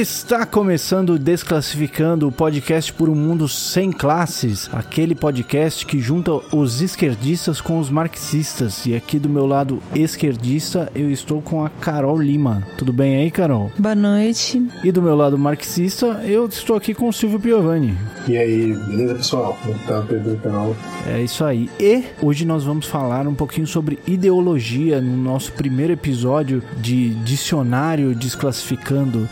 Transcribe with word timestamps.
Está 0.00 0.46
começando 0.46 1.18
Desclassificando, 1.18 2.26
o 2.26 2.32
podcast 2.32 2.90
por 2.90 3.10
um 3.10 3.14
mundo 3.14 3.46
sem 3.46 3.92
classes, 3.92 4.66
aquele 4.72 5.14
podcast 5.14 5.84
que 5.84 6.00
junta 6.00 6.32
os 6.56 6.80
esquerdistas 6.80 7.60
com 7.60 7.78
os 7.78 7.90
marxistas. 7.90 8.86
E 8.86 8.94
aqui 8.94 9.18
do 9.18 9.28
meu 9.28 9.44
lado 9.44 9.78
esquerdista, 9.94 10.90
eu 10.94 11.10
estou 11.10 11.42
com 11.42 11.62
a 11.62 11.68
Carol 11.68 12.18
Lima. 12.18 12.66
Tudo 12.78 12.94
bem 12.94 13.16
aí, 13.16 13.30
Carol? 13.30 13.70
Boa 13.78 13.94
noite. 13.94 14.66
E 14.82 14.90
do 14.90 15.02
meu 15.02 15.14
lado 15.14 15.36
marxista, 15.36 16.06
eu 16.24 16.46
estou 16.46 16.76
aqui 16.76 16.94
com 16.94 17.06
o 17.06 17.12
Silvio 17.12 17.38
Piovani. 17.38 17.94
E 18.26 18.38
aí, 18.38 18.72
beleza, 18.72 19.16
pessoal? 19.16 19.58
Como 19.62 19.78
tá, 19.80 20.00
Pedro 20.08 20.34
Carol? 20.38 20.74
É 21.06 21.20
isso 21.20 21.44
aí. 21.44 21.68
E 21.78 22.04
hoje 22.22 22.46
nós 22.46 22.64
vamos 22.64 22.86
falar 22.86 23.28
um 23.28 23.34
pouquinho 23.34 23.66
sobre 23.66 23.98
ideologia 24.06 24.98
no 24.98 25.14
nosso 25.14 25.52
primeiro 25.52 25.92
episódio 25.92 26.62
de 26.78 27.10
Dicionário 27.16 28.14
Desclassificando 28.14 29.28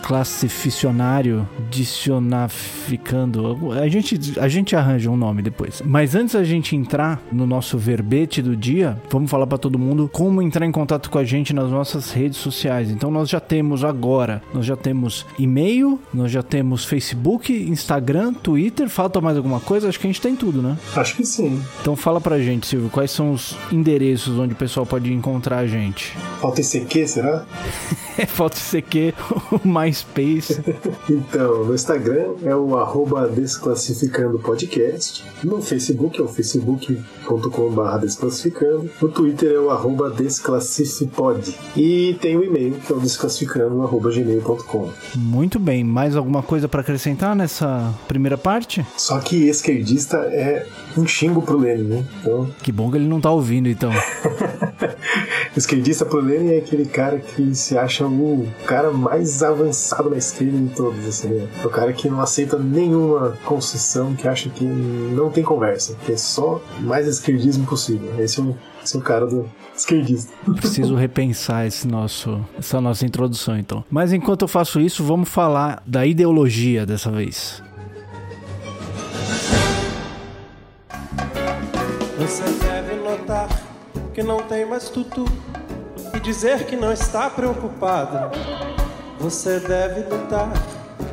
desclassificionário, 0.00 1.46
dicionaficando. 1.70 3.72
A 3.72 3.88
gente, 3.88 4.40
a 4.40 4.48
gente 4.48 4.74
arranja 4.74 5.10
um 5.10 5.16
nome 5.16 5.42
depois. 5.42 5.82
Mas 5.84 6.14
antes 6.14 6.34
da 6.34 6.42
gente 6.42 6.74
entrar 6.74 7.20
no 7.30 7.46
nosso 7.46 7.76
verbete 7.76 8.40
do 8.40 8.56
dia, 8.56 9.00
vamos 9.10 9.30
falar 9.30 9.46
para 9.46 9.58
todo 9.58 9.78
mundo 9.78 10.08
como 10.12 10.40
entrar 10.40 10.64
em 10.64 10.72
contato 10.72 11.10
com 11.10 11.18
a 11.18 11.24
gente 11.24 11.52
nas 11.52 11.70
nossas 11.70 12.12
redes 12.12 12.38
sociais. 12.38 12.90
Então 12.90 13.10
nós 13.10 13.28
já 13.28 13.40
temos 13.40 13.84
agora, 13.84 14.42
nós 14.54 14.64
já 14.64 14.76
temos 14.76 15.26
e-mail, 15.38 16.00
nós 16.12 16.32
já 16.32 16.42
temos 16.42 16.84
Facebook, 16.84 17.52
Instagram, 17.52 18.32
Twitter. 18.32 18.88
Falta 18.88 19.20
mais 19.20 19.36
alguma 19.36 19.60
coisa? 19.60 19.88
Acho 19.88 20.00
que 20.00 20.06
a 20.06 20.10
gente 20.10 20.20
tem 20.20 20.34
tudo, 20.34 20.62
né? 20.62 20.78
Acho 20.96 21.16
que 21.16 21.24
sim. 21.24 21.62
Então 21.80 21.94
fala 21.94 22.20
pra 22.20 22.38
gente, 22.38 22.66
Silvio, 22.66 22.88
quais 22.88 23.10
são 23.10 23.32
os 23.32 23.56
endereços 23.70 24.38
onde 24.38 24.54
o 24.54 24.56
pessoal 24.56 24.86
pode 24.86 25.12
encontrar 25.12 25.58
a 25.58 25.66
gente? 25.66 26.16
Falta 26.40 26.60
ICQ, 26.60 27.06
será? 27.06 27.44
Falta 28.28 28.58
ICQ, 28.58 29.14
o 29.52 29.68
MySpace. 29.90 30.62
então, 31.10 31.64
no 31.64 31.74
Instagram 31.74 32.34
é 32.44 32.54
o 32.54 32.78
arroba 32.78 33.26
Desclassificando 33.28 34.38
Podcast. 34.38 35.24
No 35.42 35.60
Facebook 35.60 36.20
é 36.20 36.22
o 36.22 36.28
facebook.com.br 36.28 37.98
Desclassificando. 38.00 38.88
No 39.02 39.08
Twitter 39.08 39.52
é 39.52 39.58
o 39.58 39.70
arroba 39.70 40.10
Desclassifipod. 40.10 41.54
E 41.76 42.16
tem 42.20 42.36
o 42.36 42.44
e-mail 42.44 42.74
que 42.74 42.92
é 42.92 42.96
o 42.96 43.00
desclassificando.gmail.com. 43.00 44.90
Muito 45.16 45.58
bem. 45.58 45.82
Mais 45.82 46.14
alguma 46.16 46.42
coisa 46.42 46.68
para 46.68 46.80
acrescentar 46.80 47.34
nessa 47.34 47.92
primeira 48.06 48.38
parte? 48.38 48.86
Só 48.96 49.18
que 49.18 49.48
esquerdista 49.48 50.16
é 50.18 50.66
um 50.96 51.06
xingo 51.06 51.42
pro 51.42 51.58
Lenin, 51.58 51.84
né? 51.84 52.04
Então... 52.20 52.48
Que 52.62 52.70
bom 52.70 52.90
que 52.90 52.96
ele 52.96 53.08
não 53.08 53.20
tá 53.20 53.30
ouvindo, 53.30 53.68
então. 53.68 53.90
esquerdista 55.56 56.04
pro 56.04 56.20
Lenin 56.20 56.54
é 56.54 56.58
aquele 56.58 56.84
cara 56.84 57.18
que 57.18 57.54
se 57.54 57.76
acha 57.76 58.06
o 58.06 58.48
cara 58.66 58.90
mais 58.90 59.42
avançado 59.42 60.10
na 60.10 60.16
esquerda 60.16 60.56
de 60.58 60.74
todos, 60.74 61.06
assim, 61.06 61.28
né? 61.28 61.48
É 61.62 61.66
o 61.66 61.70
cara 61.70 61.92
que 61.92 62.08
não 62.08 62.20
aceita 62.20 62.58
nenhuma 62.58 63.36
concessão, 63.44 64.14
que 64.14 64.28
acha 64.28 64.48
que 64.48 64.64
não 64.64 65.30
tem 65.30 65.42
conversa, 65.42 65.96
que 66.04 66.12
é 66.12 66.16
só 66.16 66.62
mais 66.80 67.06
esquerdismo 67.06 67.66
possível. 67.66 68.12
Esse 68.18 68.40
é 68.40 68.42
o, 68.42 68.56
esse 68.82 68.96
é 68.96 68.98
o 68.98 69.02
cara 69.02 69.26
do, 69.26 69.48
esquerdista. 69.80 70.32
Preciso 70.54 70.94
repensar 70.94 71.66
esse 71.66 71.86
nosso, 71.86 72.44
essa 72.58 72.80
nossa 72.80 73.04
introdução, 73.04 73.58
então. 73.58 73.84
Mas 73.90 74.12
enquanto 74.12 74.42
eu 74.42 74.48
faço 74.48 74.80
isso, 74.80 75.02
vamos 75.02 75.28
falar 75.28 75.82
da 75.86 76.06
ideologia 76.06 76.86
dessa 76.86 77.10
vez. 77.10 77.62
Você 82.18 82.44
que 84.14 84.22
não 84.22 84.38
tem 84.38 84.64
mais 84.64 84.88
tutu 84.88 85.24
e 86.14 86.20
dizer 86.20 86.64
que 86.66 86.76
não 86.76 86.92
está 86.92 87.30
preocupado. 87.30 88.36
Você 89.18 89.60
deve 89.60 90.02
lutar 90.02 90.50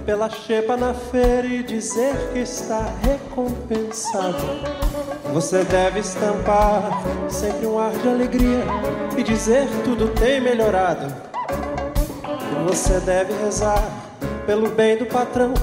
pela 0.05 0.29
xepa 0.29 0.77
na 0.77 0.93
feira 0.93 1.45
e 1.45 1.61
dizer 1.61 2.15
que 2.31 2.39
está 2.39 2.85
recompensado. 3.03 4.37
Você 5.33 5.63
deve 5.65 5.99
estampar 5.99 7.03
sempre 7.29 7.67
um 7.67 7.77
ar 7.77 7.91
de 7.91 8.07
alegria 8.07 8.63
e 9.17 9.23
dizer 9.23 9.67
tudo 9.83 10.07
tem 10.09 10.39
melhorado. 10.39 11.13
Você 12.65 12.99
deve 13.01 13.33
rezar 13.43 13.83
pelo 14.45 14.69
bem 14.69 14.97
do 14.97 15.05
patrão 15.05 15.53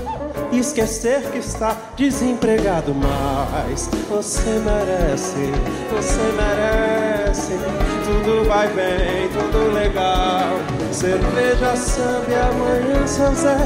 e 0.52 0.58
esquecer 0.58 1.22
que 1.30 1.38
está 1.38 1.76
desempregado. 1.96 2.94
Mas 2.94 3.88
você 4.08 4.60
merece, 4.60 5.50
você 5.90 6.22
merece. 6.36 7.13
Tudo 7.34 8.48
vai 8.48 8.68
bem, 8.68 9.28
tudo 9.28 9.72
legal. 9.72 10.56
Cerveja, 10.92 11.76
samba 11.76 12.26
e 12.28 12.34
amanhã 12.34 13.06
São 13.06 13.34
Zé. 13.34 13.56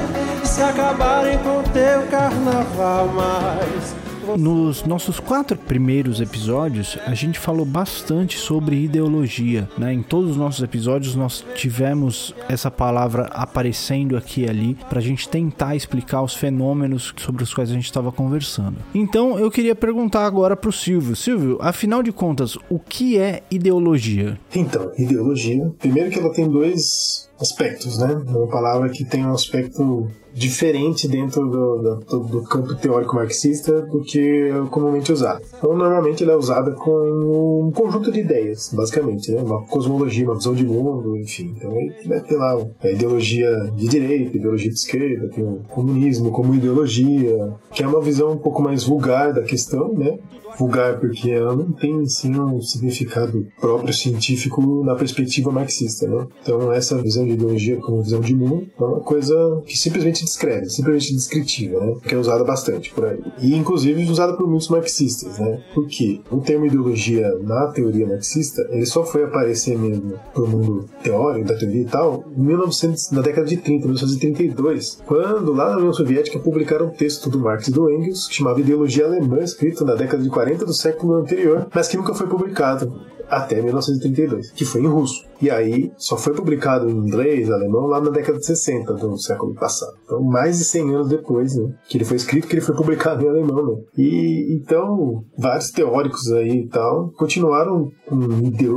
Se 0.44 0.62
acabarem 0.62 1.38
com 1.38 1.62
teu 1.64 2.02
carnaval, 2.10 3.08
mas 3.08 3.94
nos 4.36 4.84
nossos 4.84 5.18
quatro 5.20 5.56
primeiros 5.56 6.20
episódios, 6.20 6.98
a 7.06 7.14
gente 7.14 7.38
falou 7.38 7.64
bastante 7.64 8.36
sobre 8.36 8.84
ideologia, 8.84 9.68
né? 9.78 9.92
Em 9.92 10.02
todos 10.02 10.32
os 10.32 10.36
nossos 10.36 10.62
episódios 10.62 11.14
nós 11.14 11.44
tivemos 11.54 12.34
essa 12.48 12.70
palavra 12.70 13.26
aparecendo 13.32 14.16
aqui 14.16 14.42
e 14.42 14.48
ali 14.48 14.76
para 14.88 14.98
a 14.98 15.02
gente 15.02 15.28
tentar 15.28 15.76
explicar 15.76 16.22
os 16.22 16.34
fenômenos 16.34 17.14
sobre 17.16 17.42
os 17.42 17.54
quais 17.54 17.70
a 17.70 17.74
gente 17.74 17.86
estava 17.86 18.12
conversando. 18.12 18.76
Então 18.94 19.38
eu 19.38 19.50
queria 19.50 19.74
perguntar 19.74 20.26
agora 20.26 20.56
para 20.56 20.70
o 20.70 20.72
Silvio. 20.72 21.16
Silvio, 21.16 21.58
afinal 21.60 22.02
de 22.02 22.12
contas, 22.12 22.56
o 22.68 22.78
que 22.78 23.18
é 23.18 23.42
ideologia? 23.50 24.38
Então, 24.54 24.90
ideologia, 24.98 25.70
primeiro 25.78 26.10
que 26.10 26.18
ela 26.18 26.32
tem 26.32 26.48
dois 26.48 27.28
aspectos, 27.40 27.98
né? 27.98 28.20
Uma 28.26 28.48
palavra 28.48 28.88
que 28.88 29.04
tem 29.04 29.24
um 29.24 29.32
aspecto 29.32 30.10
diferente 30.38 31.08
dentro 31.08 31.48
do, 31.48 31.98
do, 31.98 32.18
do, 32.20 32.42
campo 32.44 32.74
teórico 32.76 33.16
marxista 33.16 33.82
do 33.82 34.00
que 34.00 34.18
é 34.20 34.68
comumente 34.70 35.12
usado. 35.12 35.42
Então, 35.56 35.76
normalmente 35.76 36.22
ela 36.22 36.32
é 36.32 36.36
usada 36.36 36.72
com 36.72 37.66
um 37.66 37.72
conjunto 37.72 38.12
de 38.12 38.20
ideias, 38.20 38.72
basicamente, 38.72 39.32
né? 39.32 39.42
uma 39.42 39.62
cosmologia, 39.66 40.24
uma 40.24 40.36
visão 40.36 40.54
de 40.54 40.64
mundo, 40.64 41.16
enfim. 41.16 41.54
Então, 41.56 41.72
vai 42.06 42.20
ter 42.20 42.36
lá 42.36 42.56
a 42.82 42.90
ideologia 42.90 43.50
de 43.74 43.88
direita, 43.88 44.36
ideologia 44.36 44.70
de 44.70 44.76
esquerda, 44.76 45.28
tem 45.28 45.44
o 45.44 45.60
comunismo 45.68 46.30
como 46.30 46.54
ideologia, 46.54 47.52
que 47.72 47.82
é 47.82 47.86
uma 47.86 48.00
visão 48.00 48.32
um 48.32 48.38
pouco 48.38 48.62
mais 48.62 48.84
vulgar 48.84 49.32
da 49.32 49.42
questão, 49.42 49.92
né? 49.92 50.18
Vulgar 50.58 50.98
porque 50.98 51.30
ela 51.30 51.54
não 51.54 51.72
tem 51.72 52.00
assim 52.02 52.38
um 52.38 52.60
significado 52.60 53.46
próprio 53.60 53.92
científico 53.92 54.84
na 54.84 54.94
perspectiva 54.94 55.50
marxista, 55.50 56.06
né? 56.06 56.26
Então 56.42 56.72
essa 56.72 57.00
visão 57.00 57.24
de 57.24 57.32
ideologia 57.32 57.76
como 57.76 58.02
visão 58.02 58.20
de 58.20 58.34
mundo 58.34 58.66
é 58.78 58.82
uma 58.82 59.00
coisa 59.00 59.62
que 59.66 59.76
simplesmente 59.76 60.24
descreve, 60.24 60.68
simplesmente 60.70 61.14
descritiva, 61.14 61.80
né? 61.80 61.94
Que 62.02 62.14
é 62.14 62.18
usada 62.18 62.44
bastante 62.44 62.92
por 62.92 63.06
aí. 63.06 63.20
E 63.40 63.54
inclusive 63.54 64.10
usada 64.10 64.34
por 64.34 64.48
muitos 64.48 64.68
marxistas, 64.68 65.38
né? 65.38 65.62
Porque 65.74 66.20
o 66.30 66.38
termo 66.38 66.66
ideologia 66.66 67.34
na 67.42 67.68
teoria 67.68 68.06
marxista, 68.06 68.66
ele 68.70 68.86
só 68.86 69.04
foi 69.04 69.24
aparecer 69.24 69.78
mesmo 69.78 70.14
pro 70.32 70.46
mundo 70.46 70.88
teórico 71.02 71.48
da 71.48 71.56
teoria 71.56 71.82
e 71.82 71.86
tal 71.86 72.24
em 72.36 72.42
1900, 72.42 73.10
na 73.10 73.22
década 73.22 73.46
de 73.46 73.56
30, 73.56 73.86
1932, 73.86 75.02
quando 75.06 75.52
lá 75.52 75.70
na 75.70 75.78
União 75.78 75.92
Soviética 75.92 76.38
publicaram 76.38 76.86
um 76.86 76.90
texto 76.90 77.28
do 77.28 77.38
Marx 77.38 77.68
e 77.68 77.70
do 77.70 77.90
Engels 77.90 78.28
que 78.28 78.34
chamava 78.34 78.60
Ideologia 78.60 79.06
Alemã, 79.06 79.38
escrito 79.40 79.84
na 79.84 79.94
década 79.94 80.22
de 80.22 80.30
40 80.38 80.64
do 80.64 80.72
século 80.72 81.14
anterior, 81.14 81.66
mas 81.74 81.88
que 81.88 81.96
nunca 81.96 82.14
foi 82.14 82.28
publicado 82.28 82.92
até 83.28 83.60
1932, 83.60 84.52
que 84.52 84.64
foi 84.64 84.82
em 84.82 84.86
russo. 84.86 85.26
E 85.42 85.50
aí 85.50 85.92
só 85.96 86.16
foi 86.16 86.32
publicado 86.32 86.88
em 86.88 86.94
inglês, 86.94 87.50
alemão, 87.50 87.86
lá 87.86 88.00
na 88.00 88.10
década 88.10 88.38
de 88.38 88.46
60 88.46 88.94
do 88.94 89.18
século 89.18 89.52
passado. 89.54 89.92
Então, 90.04 90.22
mais 90.22 90.58
de 90.58 90.64
100 90.64 90.94
anos 90.94 91.08
depois, 91.08 91.56
né, 91.56 91.74
que 91.88 91.98
ele 91.98 92.04
foi 92.04 92.16
escrito, 92.16 92.46
que 92.46 92.54
ele 92.54 92.62
foi 92.62 92.74
publicado 92.74 93.24
em 93.24 93.28
alemão. 93.28 93.66
Né? 93.66 93.82
E 93.98 94.60
então, 94.62 95.24
vários 95.36 95.70
teóricos 95.72 96.30
aí 96.30 96.60
e 96.60 96.68
tal 96.68 97.10
continuaram 97.18 97.90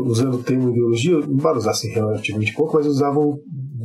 usando 0.06 0.34
o 0.36 0.44
termo 0.44 0.72
ideologia, 0.72 1.19
embora 1.30 1.60
usassem 1.60 1.92
relativamente 1.92 2.56
pouco, 2.56 2.75
mas 2.75 2.88
usavam 2.88 3.38